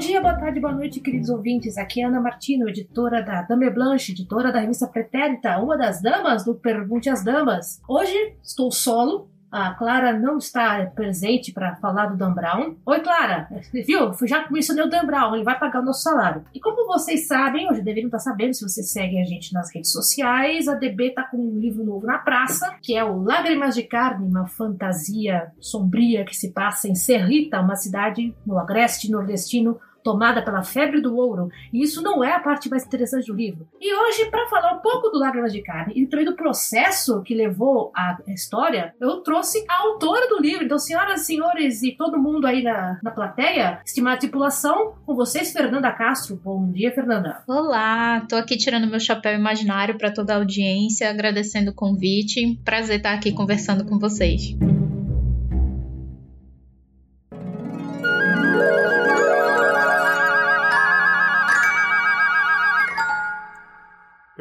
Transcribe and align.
dia, 0.00 0.18
boa 0.18 0.32
tarde, 0.32 0.58
boa 0.58 0.72
noite, 0.72 0.98
queridos 0.98 1.28
ouvintes. 1.28 1.76
Aqui 1.76 2.00
é 2.00 2.06
Ana 2.06 2.22
Martino, 2.22 2.66
editora 2.66 3.22
da 3.22 3.42
Dame 3.42 3.68
Blanche, 3.68 4.12
editora 4.12 4.50
da 4.50 4.58
revista 4.58 4.86
Pretérita, 4.86 5.58
uma 5.58 5.76
das 5.76 6.00
damas 6.00 6.42
do 6.42 6.54
Pergunte 6.54 7.10
às 7.10 7.22
Damas. 7.22 7.82
Hoje 7.86 8.34
estou 8.42 8.72
solo, 8.72 9.28
a 9.52 9.74
Clara 9.74 10.18
não 10.18 10.38
está 10.38 10.86
presente 10.86 11.52
para 11.52 11.76
falar 11.76 12.06
do 12.06 12.16
Dan 12.16 12.32
Brown. 12.32 12.76
Oi, 12.86 13.00
Clara. 13.00 13.46
Viu? 13.86 14.10
Já 14.26 14.48
mencionei 14.50 14.84
o 14.84 14.88
Dan 14.88 15.04
Brown, 15.04 15.34
ele 15.34 15.44
vai 15.44 15.58
pagar 15.58 15.80
o 15.80 15.84
nosso 15.84 16.02
salário. 16.02 16.44
E 16.54 16.60
como 16.60 16.86
vocês 16.86 17.26
sabem, 17.26 17.68
hoje 17.68 17.82
deveriam 17.82 18.06
estar 18.06 18.20
sabendo, 18.20 18.54
se 18.54 18.66
vocês 18.66 18.90
seguem 18.90 19.20
a 19.20 19.26
gente 19.26 19.52
nas 19.52 19.70
redes 19.74 19.92
sociais, 19.92 20.66
a 20.66 20.76
DB 20.76 21.08
está 21.08 21.24
com 21.24 21.36
um 21.36 21.58
livro 21.58 21.84
novo 21.84 22.06
na 22.06 22.16
praça, 22.16 22.74
que 22.80 22.96
é 22.96 23.04
o 23.04 23.22
Lágrimas 23.22 23.74
de 23.74 23.82
Carne, 23.82 24.26
uma 24.26 24.46
fantasia 24.46 25.52
sombria 25.60 26.24
que 26.24 26.34
se 26.34 26.52
passa 26.52 26.88
em 26.88 26.94
Serrita, 26.94 27.60
uma 27.60 27.76
cidade 27.76 28.34
no 28.46 28.58
agreste 28.58 29.10
nordestino 29.10 29.78
tomada 30.02 30.42
pela 30.42 30.62
febre 30.62 31.00
do 31.00 31.16
ouro. 31.16 31.48
E 31.72 31.82
isso 31.82 32.02
não 32.02 32.22
é 32.22 32.32
a 32.32 32.40
parte 32.40 32.68
mais 32.68 32.84
interessante 32.84 33.26
do 33.26 33.34
livro. 33.34 33.68
E 33.80 33.94
hoje, 33.94 34.30
para 34.30 34.46
falar 34.48 34.74
um 34.74 34.80
pouco 34.80 35.08
do 35.08 35.18
Lágrimas 35.18 35.52
de 35.52 35.62
Carne 35.62 35.94
e 35.96 36.06
também 36.06 36.24
do 36.24 36.36
processo 36.36 37.22
que 37.22 37.34
levou 37.34 37.92
à 37.94 38.18
história, 38.28 38.94
eu 39.00 39.20
trouxe 39.20 39.64
a 39.68 39.82
autora 39.82 40.28
do 40.28 40.40
livro. 40.40 40.64
Então, 40.64 40.78
senhoras 40.78 41.22
e 41.22 41.24
senhores 41.24 41.82
e 41.82 41.92
todo 41.92 42.18
mundo 42.18 42.46
aí 42.46 42.62
na, 42.62 42.98
na 43.02 43.10
plateia, 43.10 43.80
estimada 43.84 44.18
tripulação, 44.18 44.94
com 45.06 45.14
vocês, 45.14 45.52
Fernanda 45.52 45.90
Castro. 45.92 46.40
Bom 46.42 46.70
dia, 46.70 46.92
Fernanda. 46.92 47.42
Olá, 47.48 48.20
tô 48.28 48.36
aqui 48.36 48.56
tirando 48.56 48.86
meu 48.86 49.00
chapéu 49.00 49.34
imaginário 49.34 49.96
para 49.96 50.12
toda 50.12 50.34
a 50.34 50.36
audiência, 50.36 51.08
agradecendo 51.10 51.70
o 51.70 51.74
convite. 51.74 52.58
Prazer 52.64 52.98
estar 52.98 53.14
aqui 53.14 53.32
conversando 53.32 53.84
com 53.84 53.98
vocês. 53.98 54.54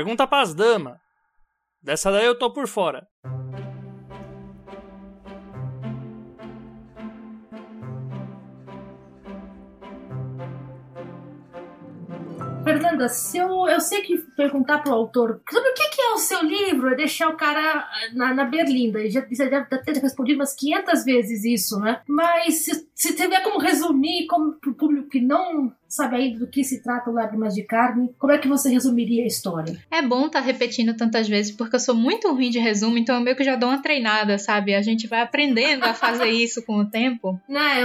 Pergunta 0.00 0.26
pras 0.26 0.54
damas. 0.54 0.96
Dessa 1.82 2.10
daí 2.10 2.24
eu 2.24 2.34
tô 2.34 2.50
por 2.50 2.66
fora. 2.66 3.06
Fernanda, 12.64 13.10
se 13.10 13.36
eu, 13.36 13.68
eu 13.68 13.78
sei 13.78 14.00
que 14.00 14.16
perguntar 14.34 14.78
pro 14.78 14.94
autor 14.94 15.42
sobre 15.50 15.68
o 15.68 15.74
que, 15.74 15.88
que 15.90 16.00
é 16.00 16.12
o 16.14 16.16
seu 16.16 16.42
livro 16.44 16.88
é 16.88 16.96
deixar 16.96 17.28
o 17.28 17.36
cara 17.36 17.86
na, 18.14 18.32
na 18.32 18.44
berlinda. 18.44 19.06
Já, 19.10 19.26
já 19.30 19.44
deve 19.50 19.82
ter 19.84 20.00
respondido 20.00 20.38
umas 20.38 20.54
500 20.54 21.04
vezes 21.04 21.44
isso, 21.44 21.78
né? 21.78 22.00
Mas 22.08 22.64
se, 22.64 22.88
se 22.94 23.14
tiver 23.14 23.42
como 23.42 23.58
resumir 23.58 24.26
como 24.26 24.54
pro 24.54 24.72
público 24.72 25.10
que 25.10 25.20
não 25.20 25.70
sabe 25.90 26.16
ainda 26.16 26.38
do 26.38 26.46
que 26.46 26.62
se 26.62 26.80
trata 26.80 27.10
o 27.10 27.12
Lágrimas 27.12 27.52
de 27.52 27.64
Carne, 27.64 28.14
como 28.16 28.32
é 28.32 28.38
que 28.38 28.46
você 28.46 28.70
resumiria 28.70 29.24
a 29.24 29.26
história? 29.26 29.76
É 29.90 30.00
bom 30.00 30.26
estar 30.26 30.40
tá 30.40 30.46
repetindo 30.46 30.96
tantas 30.96 31.28
vezes, 31.28 31.50
porque 31.50 31.74
eu 31.74 31.80
sou 31.80 31.96
muito 31.96 32.32
ruim 32.32 32.48
de 32.48 32.60
resumo, 32.60 32.96
então 32.96 33.16
eu 33.16 33.20
meio 33.20 33.36
que 33.36 33.42
já 33.42 33.56
dou 33.56 33.68
uma 33.68 33.82
treinada, 33.82 34.38
sabe? 34.38 34.72
A 34.72 34.82
gente 34.82 35.08
vai 35.08 35.20
aprendendo 35.20 35.84
a 35.84 35.92
fazer 35.92 36.28
isso 36.28 36.62
com 36.64 36.78
o 36.78 36.86
tempo. 36.86 37.38
Né, 37.50 37.80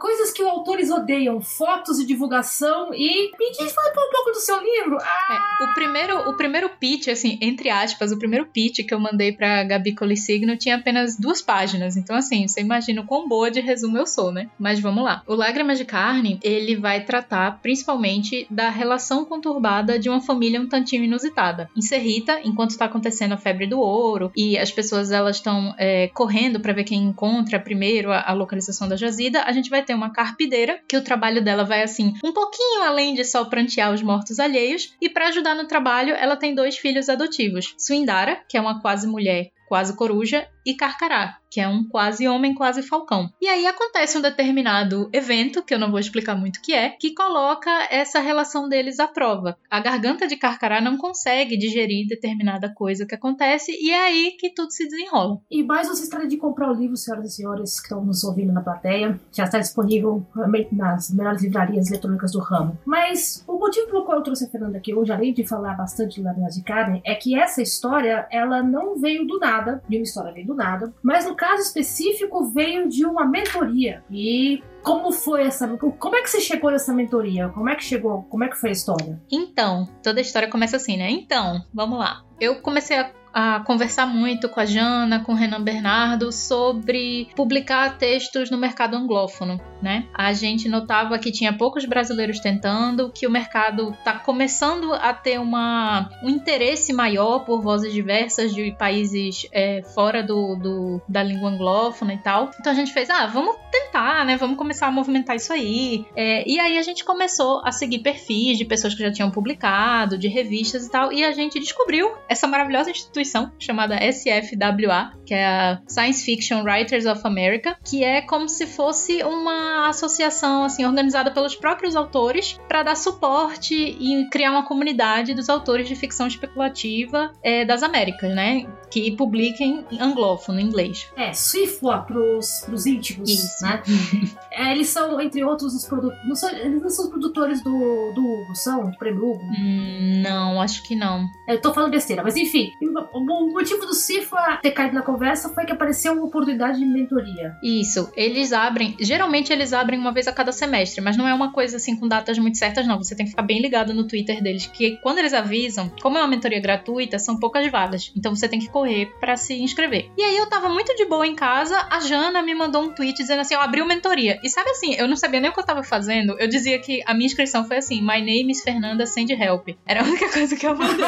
coisas 0.00 0.32
que 0.32 0.42
os 0.42 0.48
autores 0.48 0.90
odeiam, 0.90 1.40
fotos 1.40 1.98
de 1.98 2.06
divulgação 2.06 2.94
e... 2.94 3.30
Me 3.38 3.52
diz, 3.52 3.72
fala 3.72 3.90
um 3.90 4.10
pouco 4.10 4.30
do 4.30 4.40
seu 4.40 4.58
livro. 4.58 4.96
Ah! 4.98 5.58
É, 5.60 5.64
o, 5.64 5.74
primeiro, 5.74 6.30
o 6.30 6.36
primeiro 6.36 6.70
pitch, 6.70 7.08
assim, 7.08 7.38
entre 7.42 7.68
aspas, 7.68 8.10
o 8.10 8.18
primeiro 8.18 8.46
pitch 8.46 8.86
que 8.86 8.94
eu 8.94 8.98
mandei 8.98 9.32
pra 9.32 9.64
Gabi 9.64 9.94
Colissigno 9.94 10.56
tinha 10.56 10.76
apenas 10.76 11.18
duas 11.18 11.42
páginas, 11.42 11.96
então 11.96 12.16
assim, 12.16 12.48
você 12.48 12.62
imagina 12.62 13.02
o 13.02 13.06
quão 13.06 13.28
boa 13.28 13.50
de 13.50 13.60
resumo 13.60 13.98
eu 13.98 14.06
sou, 14.06 14.32
né? 14.32 14.48
Mas 14.58 14.80
vamos 14.80 15.04
lá. 15.04 15.22
O 15.26 15.34
Lágrimas 15.34 15.76
de 15.76 15.84
Carne, 15.84 16.40
ele 16.42 16.74
vai 16.74 17.04
tratar 17.04 17.25
tratar 17.26 17.60
principalmente 17.60 18.46
da 18.48 18.70
relação 18.70 19.24
conturbada 19.24 19.98
de 19.98 20.08
uma 20.08 20.20
família 20.20 20.60
um 20.60 20.68
tantinho 20.68 21.04
inusitada. 21.04 21.68
Em 21.76 21.82
Serrita, 21.82 22.40
enquanto 22.44 22.70
está 22.70 22.84
acontecendo 22.84 23.32
a 23.32 23.36
febre 23.36 23.66
do 23.66 23.80
ouro 23.80 24.30
e 24.36 24.56
as 24.56 24.70
pessoas 24.70 25.10
elas 25.10 25.36
estão 25.36 25.74
é, 25.76 26.08
correndo 26.08 26.60
para 26.60 26.72
ver 26.72 26.84
quem 26.84 27.02
encontra 27.02 27.58
primeiro 27.58 28.12
a, 28.12 28.22
a, 28.30 28.32
localização 28.32 28.88
da 28.88 28.96
jazida, 28.96 29.42
a 29.42 29.52
gente 29.52 29.68
vai 29.68 29.82
ter 29.82 29.94
uma 29.94 30.10
carpideira 30.10 30.80
que 30.88 30.96
o 30.96 31.02
trabalho 31.02 31.42
dela 31.42 31.64
vai 31.64 31.82
assim 31.82 32.14
um 32.24 32.32
pouquinho 32.32 32.82
além 32.82 33.14
de 33.14 33.24
só 33.24 33.44
prantear 33.44 33.92
os 33.92 34.02
mortos 34.02 34.38
alheios 34.38 34.94
e 35.00 35.08
para 35.08 35.28
ajudar 35.28 35.54
no 35.54 35.66
trabalho 35.66 36.14
ela 36.14 36.36
tem 36.36 36.54
dois 36.54 36.76
filhos 36.76 37.08
adotivos, 37.08 37.74
Swindara, 37.76 38.40
que 38.48 38.56
é 38.56 38.60
uma 38.60 38.80
quase 38.80 39.06
mulher 39.06 39.50
quase 39.66 39.96
coruja, 39.96 40.48
e 40.64 40.74
Carcará, 40.74 41.38
que 41.56 41.60
é 41.62 41.66
um 41.66 41.88
quase 41.88 42.28
homem, 42.28 42.52
quase 42.52 42.82
falcão. 42.82 43.30
E 43.40 43.48
aí 43.48 43.66
acontece 43.66 44.18
um 44.18 44.20
determinado 44.20 45.08
evento, 45.10 45.62
que 45.62 45.72
eu 45.72 45.78
não 45.78 45.90
vou 45.90 45.98
explicar 45.98 46.36
muito 46.36 46.58
o 46.58 46.60
que 46.60 46.74
é, 46.74 46.90
que 46.90 47.14
coloca 47.14 47.70
essa 47.90 48.20
relação 48.20 48.68
deles 48.68 49.00
à 49.00 49.08
prova. 49.08 49.56
A 49.70 49.80
garganta 49.80 50.26
de 50.26 50.36
Carcará 50.36 50.82
não 50.82 50.98
consegue 50.98 51.56
digerir 51.56 52.06
determinada 52.06 52.68
coisa 52.68 53.06
que 53.06 53.14
acontece 53.14 53.72
e 53.72 53.90
é 53.90 54.04
aí 54.04 54.36
que 54.38 54.50
tudo 54.50 54.70
se 54.70 54.86
desenrola. 54.86 55.40
E 55.50 55.62
mais 55.62 55.88
vocês 55.88 56.10
tratem 56.10 56.28
de 56.28 56.36
comprar 56.36 56.70
o 56.70 56.74
livro, 56.74 56.94
senhoras 56.94 57.32
e 57.32 57.36
senhores 57.36 57.80
que 57.80 57.86
estão 57.86 58.04
nos 58.04 58.22
ouvindo 58.22 58.52
na 58.52 58.60
plateia. 58.60 59.18
Já 59.32 59.44
está 59.44 59.58
disponível 59.58 60.26
nas 60.70 61.10
melhores 61.10 61.42
livrarias 61.42 61.88
eletrônicas 61.88 62.32
do 62.32 62.38
ramo. 62.38 62.78
Mas 62.84 63.42
o 63.48 63.58
motivo 63.58 63.86
pelo 63.86 64.04
qual 64.04 64.18
eu 64.18 64.22
trouxe 64.22 64.44
a 64.44 64.48
Fernanda 64.50 64.76
aqui 64.76 64.92
hoje, 64.92 65.10
além 65.10 65.32
de 65.32 65.46
falar 65.46 65.72
bastante 65.72 66.16
de 66.16 66.22
Lágrimas 66.22 66.54
de 66.54 66.62
Carne, 66.62 67.00
é 67.02 67.14
que 67.14 67.34
essa 67.34 67.62
história, 67.62 68.28
ela 68.30 68.62
não 68.62 68.98
veio 68.98 69.26
do 69.26 69.38
nada, 69.38 69.82
de 69.88 69.96
uma 69.96 70.02
história 70.02 70.34
veio 70.34 70.46
do 70.46 70.54
nada, 70.54 70.92
mas 71.02 71.24
no 71.24 71.34
caso 71.34 71.45
específico 71.54 72.44
veio 72.50 72.88
de 72.88 73.06
uma 73.06 73.24
mentoria. 73.24 74.04
E 74.10 74.62
como 74.82 75.12
foi 75.12 75.44
essa. 75.44 75.66
Como 75.76 76.16
é 76.16 76.22
que 76.22 76.30
você 76.30 76.40
chegou 76.40 76.70
nessa 76.70 76.92
mentoria? 76.92 77.48
Como 77.48 77.68
é 77.68 77.74
que 77.74 77.84
chegou? 77.84 78.22
Como 78.24 78.44
é 78.44 78.48
que 78.48 78.56
foi 78.56 78.70
a 78.70 78.72
história? 78.72 79.20
Então, 79.30 79.88
toda 80.02 80.20
a 80.20 80.22
história 80.22 80.48
começa 80.48 80.76
assim, 80.76 80.96
né? 80.96 81.10
Então, 81.10 81.64
vamos 81.72 81.98
lá. 81.98 82.24
Eu 82.40 82.60
comecei 82.60 82.98
a 82.98 83.10
a 83.38 83.60
conversar 83.60 84.06
muito 84.06 84.48
com 84.48 84.58
a 84.58 84.64
Jana, 84.64 85.20
com 85.20 85.32
o 85.32 85.34
Renan 85.34 85.60
Bernardo 85.60 86.32
sobre 86.32 87.28
publicar 87.36 87.98
textos 87.98 88.50
no 88.50 88.56
mercado 88.56 88.96
anglófono, 88.96 89.60
né? 89.82 90.06
A 90.14 90.32
gente 90.32 90.70
notava 90.70 91.18
que 91.18 91.30
tinha 91.30 91.52
poucos 91.52 91.84
brasileiros 91.84 92.40
tentando, 92.40 93.12
que 93.12 93.26
o 93.26 93.30
mercado 93.30 93.90
está 93.90 94.14
começando 94.14 94.90
a 94.94 95.12
ter 95.12 95.38
uma, 95.38 96.08
um 96.22 96.30
interesse 96.30 96.94
maior 96.94 97.40
por 97.40 97.60
vozes 97.60 97.92
diversas 97.92 98.54
de 98.54 98.74
países 98.78 99.46
é, 99.52 99.82
fora 99.94 100.22
do, 100.22 100.56
do, 100.56 101.02
da 101.06 101.22
língua 101.22 101.50
anglófona 101.50 102.14
e 102.14 102.18
tal. 102.18 102.50
Então 102.58 102.72
a 102.72 102.74
gente 102.74 102.90
fez, 102.90 103.10
ah, 103.10 103.26
vamos 103.26 103.54
tentar, 103.70 104.24
né? 104.24 104.38
Vamos 104.38 104.56
começar 104.56 104.86
a 104.86 104.90
movimentar 104.90 105.36
isso 105.36 105.52
aí. 105.52 106.06
É, 106.16 106.42
e 106.48 106.58
aí 106.58 106.78
a 106.78 106.82
gente 106.82 107.04
começou 107.04 107.60
a 107.62 107.70
seguir 107.70 107.98
perfis 107.98 108.56
de 108.56 108.64
pessoas 108.64 108.94
que 108.94 109.02
já 109.02 109.12
tinham 109.12 109.30
publicado, 109.30 110.16
de 110.16 110.26
revistas 110.26 110.86
e 110.86 110.90
tal, 110.90 111.12
e 111.12 111.22
a 111.22 111.32
gente 111.32 111.60
descobriu 111.60 112.14
essa 112.30 112.46
maravilhosa 112.46 112.90
instituição 112.90 113.25
chamada 113.58 113.98
SFWA, 113.98 115.12
que 115.26 115.34
é 115.34 115.44
a 115.44 115.80
Science 115.86 116.24
Fiction 116.24 116.62
Writers 116.62 117.04
of 117.04 117.20
America, 117.24 117.76
que 117.84 118.04
é 118.04 118.22
como 118.22 118.48
se 118.48 118.66
fosse 118.66 119.22
uma 119.22 119.88
associação 119.88 120.64
assim 120.64 120.84
organizada 120.84 121.30
pelos 121.30 121.54
próprios 121.54 121.96
autores 121.96 122.58
para 122.68 122.82
dar 122.82 122.96
suporte 122.96 123.74
e 123.74 124.28
criar 124.30 124.52
uma 124.52 124.64
comunidade 124.64 125.34
dos 125.34 125.48
autores 125.48 125.88
de 125.88 125.96
ficção 125.96 126.26
especulativa 126.26 127.32
é, 127.42 127.64
das 127.64 127.82
Américas, 127.82 128.34
né? 128.34 128.66
Que 128.90 129.10
publiquem 129.10 129.84
em 129.90 130.00
anglófono, 130.00 130.60
em 130.60 130.64
inglês. 130.64 131.10
É, 131.16 131.32
SIFWA 131.32 131.98
pros, 132.02 132.62
pros 132.64 132.86
íntimos, 132.86 133.28
Isso. 133.28 133.64
né? 133.64 133.82
É, 134.56 134.72
eles 134.72 134.88
são, 134.88 135.20
entre 135.20 135.44
outros, 135.44 135.74
os 135.74 135.84
produtores. 135.86 136.42
Eles 136.64 136.80
não 136.80 136.88
são 136.88 137.04
os 137.04 137.10
produtores 137.10 137.62
do, 137.62 138.12
do 138.14 138.24
Hugo, 138.24 138.54
são? 138.54 138.90
Do 138.90 138.96
prêmio 138.96 139.30
Hugo? 139.30 139.42
Hum, 139.44 140.22
não, 140.22 140.62
acho 140.62 140.82
que 140.82 140.96
não. 140.96 141.26
Eu 141.46 141.60
tô 141.60 141.74
falando 141.74 141.90
besteira, 141.90 142.22
mas 142.22 142.36
enfim. 142.36 142.72
O, 143.12 143.18
o 143.18 143.52
motivo 143.52 143.84
do 143.84 143.92
CIFA 143.92 144.58
ter 144.62 144.70
caído 144.70 144.94
na 144.94 145.02
conversa 145.16 145.48
foi 145.48 145.64
que 145.64 145.72
apareceu 145.72 146.12
uma 146.12 146.24
oportunidade 146.24 146.78
de 146.78 146.84
mentoria. 146.84 147.56
Isso, 147.62 148.12
eles 148.14 148.52
abrem. 148.52 148.94
Geralmente 149.00 149.50
eles 149.50 149.72
abrem 149.72 149.98
uma 149.98 150.12
vez 150.12 150.28
a 150.28 150.32
cada 150.32 150.52
semestre, 150.52 151.00
mas 151.00 151.16
não 151.16 151.26
é 151.26 151.32
uma 151.32 151.52
coisa 151.52 151.78
assim 151.78 151.96
com 151.96 152.06
datas 152.06 152.38
muito 152.38 152.58
certas, 152.58 152.86
não. 152.86 152.98
Você 152.98 153.16
tem 153.16 153.24
que 153.24 153.30
ficar 153.30 153.42
bem 153.42 153.62
ligado 153.62 153.94
no 153.94 154.06
Twitter 154.06 154.42
deles, 154.42 154.66
que 154.66 154.98
quando 154.98 155.18
eles 155.18 155.32
avisam, 155.32 155.90
como 156.02 156.18
é 156.18 156.20
uma 156.20 156.28
mentoria 156.28 156.60
gratuita, 156.60 157.18
são 157.18 157.40
poucas 157.40 157.66
vagas. 157.70 158.12
Então 158.14 158.36
você 158.36 158.46
tem 158.46 158.58
que 158.58 158.68
correr 158.68 159.06
pra 159.18 159.38
se 159.38 159.54
inscrever. 159.54 160.10
E 160.18 160.22
aí 160.22 160.36
eu 160.36 160.46
tava 160.50 160.68
muito 160.68 160.94
de 160.94 161.06
boa 161.06 161.26
em 161.26 161.34
casa, 161.34 161.88
a 161.90 161.98
Jana 162.00 162.42
me 162.42 162.54
mandou 162.54 162.82
um 162.82 162.92
tweet 162.92 163.16
dizendo 163.16 163.40
assim: 163.40 163.54
eu 163.54 163.60
abri 163.62 163.80
uma 163.80 163.88
mentoria. 163.88 164.38
E 164.44 164.50
sabe 164.50 164.68
assim, 164.68 164.94
eu 164.96 165.08
não 165.08 165.16
sabia 165.16 165.40
nem 165.40 165.48
o 165.50 165.54
que 165.54 165.60
eu 165.60 165.64
tava 165.64 165.82
fazendo. 165.82 166.36
Eu 166.38 166.46
dizia 166.46 166.78
que 166.78 167.02
a 167.06 167.14
minha 167.14 167.26
inscrição 167.26 167.66
foi 167.66 167.78
assim: 167.78 168.02
My 168.02 168.20
name 168.20 168.52
is 168.52 168.62
Fernanda 168.62 169.06
Send 169.06 169.32
Help. 169.32 169.68
Era 169.86 170.02
a 170.02 170.04
única 170.04 170.28
coisa 170.30 170.54
que 170.54 170.66
eu 170.66 170.76
mandei. 170.76 171.06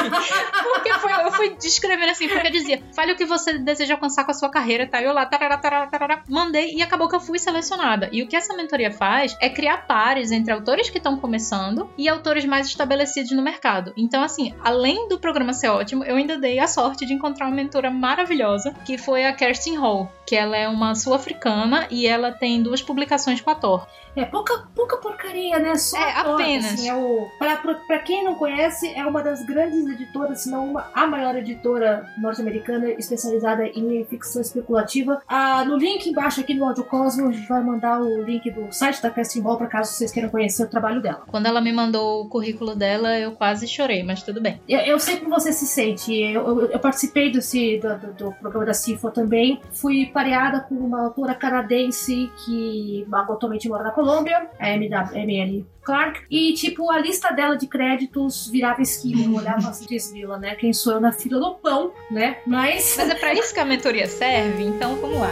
Porque 0.62 0.92
foi, 0.94 1.12
eu 1.12 1.32
fui 1.32 1.50
descrevendo 1.56 2.10
assim, 2.10 2.26
porque 2.26 2.50
dizia: 2.50 2.82
fale 2.94 3.12
o 3.12 3.16
que 3.16 3.26
você 3.26 3.58
deseja 3.58 3.97
alcançar 3.98 4.24
com 4.24 4.30
a 4.30 4.34
sua 4.34 4.48
carreira, 4.48 4.86
tá? 4.86 5.02
Eu 5.02 5.12
lá, 5.12 5.26
tarará, 5.26 5.58
tarará, 5.58 5.86
tarará, 5.86 6.22
mandei 6.28 6.74
e 6.74 6.82
acabou 6.82 7.08
que 7.08 7.16
eu 7.16 7.20
fui 7.20 7.38
selecionada. 7.38 8.08
E 8.12 8.22
o 8.22 8.26
que 8.26 8.36
essa 8.36 8.56
mentoria 8.56 8.90
faz 8.90 9.36
é 9.40 9.50
criar 9.50 9.86
pares 9.86 10.30
entre 10.30 10.52
autores 10.52 10.88
que 10.88 10.98
estão 10.98 11.18
começando 11.18 11.90
e 11.98 12.08
autores 12.08 12.44
mais 12.44 12.66
estabelecidos 12.66 13.32
no 13.32 13.42
mercado. 13.42 13.92
Então, 13.96 14.22
assim, 14.22 14.54
além 14.64 15.08
do 15.08 15.18
programa 15.18 15.52
ser 15.52 15.68
ótimo, 15.68 16.04
eu 16.04 16.16
ainda 16.16 16.38
dei 16.38 16.58
a 16.58 16.66
sorte 16.66 17.04
de 17.04 17.12
encontrar 17.12 17.46
uma 17.46 17.54
mentora 17.56 17.90
maravilhosa, 17.90 18.74
que 18.84 18.96
foi 18.96 19.24
a 19.24 19.32
Kerstin 19.32 19.76
Hall, 19.76 20.10
que 20.26 20.36
ela 20.36 20.56
é 20.56 20.68
uma 20.68 20.94
sul-africana 20.94 21.86
e 21.90 22.06
ela 22.06 22.32
tem 22.32 22.62
duas 22.62 22.80
publicações 22.80 23.40
com 23.40 23.50
a 23.50 23.54
Thor. 23.54 23.86
É 24.16 24.24
pouca, 24.24 24.66
pouca 24.74 24.96
porcaria, 24.96 25.58
né? 25.60 25.76
Só 25.76 25.96
É, 25.96 26.12
apenas. 26.12 26.74
Assim, 26.74 26.88
é 26.88 26.94
o, 26.94 27.28
pra, 27.38 27.56
pra, 27.56 27.74
pra 27.74 27.98
quem 28.00 28.24
não 28.24 28.34
conhece, 28.34 28.92
é 28.94 29.06
uma 29.06 29.22
das 29.22 29.44
grandes 29.44 29.86
editoras, 29.86 30.40
se 30.40 30.50
não 30.50 30.70
uma, 30.70 30.90
a 30.92 31.06
maior 31.06 31.36
editora 31.36 32.08
norte-americana 32.18 32.90
especializada 32.90 33.64
em 33.66 33.82
ficção 34.08 34.40
especulativa. 34.42 35.20
Ah, 35.28 35.64
no 35.64 35.76
link 35.76 36.06
embaixo 36.08 36.40
aqui 36.40 36.54
no 36.54 36.64
Audio 36.64 36.84
Cosmo, 36.84 37.28
a 37.28 37.32
gente 37.32 37.48
vai 37.48 37.62
mandar 37.62 38.00
o 38.00 38.22
link 38.22 38.50
do 38.50 38.72
site 38.72 39.02
da 39.02 39.10
Casting 39.10 39.42
Ball 39.42 39.56
para 39.56 39.66
caso 39.66 39.92
vocês 39.92 40.10
queiram 40.12 40.28
conhecer 40.30 40.64
o 40.64 40.68
trabalho 40.68 41.00
dela. 41.00 41.22
Quando 41.26 41.46
ela 41.46 41.60
me 41.60 41.72
mandou 41.72 42.22
o 42.24 42.28
currículo 42.28 42.74
dela, 42.74 43.18
eu 43.18 43.32
quase 43.32 43.66
chorei, 43.66 44.02
mas 44.02 44.22
tudo 44.22 44.40
bem. 44.40 44.60
Eu, 44.68 44.80
eu 44.80 44.98
sei 44.98 45.16
como 45.18 45.30
você 45.30 45.52
se 45.52 45.66
sente. 45.66 46.14
Eu, 46.14 46.46
eu, 46.46 46.66
eu 46.72 46.78
participei 46.78 47.30
desse, 47.30 47.78
do, 47.78 47.98
do- 47.98 48.12
do 48.28 48.32
programa 48.32 48.66
da 48.66 48.74
CIFA 48.74 49.10
também. 49.10 49.60
Fui 49.72 50.06
pareada 50.06 50.60
com 50.60 50.74
uma 50.74 51.04
autora 51.04 51.34
canadense 51.34 52.30
que 52.44 53.06
atualmente 53.12 53.68
mora 53.68 53.84
na 53.84 53.90
Colômbia, 53.90 54.48
a 54.58 54.68
ML 54.70 55.66
Clark. 55.88 56.20
E, 56.30 56.52
tipo, 56.52 56.90
a 56.90 56.98
lista 56.98 57.30
dela 57.30 57.56
de 57.56 57.66
créditos 57.66 58.46
virava 58.48 58.82
esquina. 58.82 59.24
Eu 59.24 59.34
olhava 59.34 59.70
assim, 59.70 59.86
desvila, 59.86 60.38
né? 60.38 60.54
Quem 60.54 60.70
sou 60.70 60.92
eu 60.92 61.00
na 61.00 61.12
fila 61.12 61.40
do 61.40 61.54
pão, 61.54 61.94
né? 62.10 62.42
Mas. 62.46 62.94
Mas 62.98 63.08
é 63.08 63.14
pra 63.14 63.32
isso 63.32 63.54
que 63.54 63.60
a 63.60 63.64
mentoria 63.64 64.06
serve, 64.06 64.64
então 64.64 64.96
vamos 64.96 65.18
lá. 65.18 65.30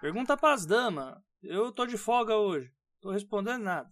Pergunta 0.00 0.36
pras 0.36 0.66
damas. 0.66 1.23
Eu 1.54 1.70
tô 1.70 1.86
de 1.86 1.96
folga 1.96 2.34
hoje. 2.34 2.68
Tô 3.00 3.12
respondendo 3.12 3.62
nada. 3.62 3.88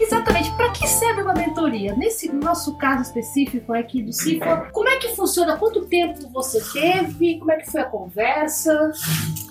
Exatamente, 0.00 0.50
para 0.56 0.72
que 0.72 0.88
serve 0.88 1.22
uma 1.22 1.34
mentoria? 1.34 1.94
Nesse 1.94 2.32
nosso 2.32 2.76
caso 2.76 3.02
específico 3.02 3.72
aqui 3.72 4.02
do 4.02 4.12
CIFA, 4.12 4.68
como 4.72 4.88
é 4.88 4.96
que 4.96 5.14
funciona? 5.14 5.56
Quanto 5.56 5.86
tempo 5.86 6.28
você 6.30 6.60
teve? 6.72 7.38
Como 7.38 7.52
é 7.52 7.58
que 7.58 7.70
foi 7.70 7.80
a 7.80 7.84
conversa? 7.84 8.90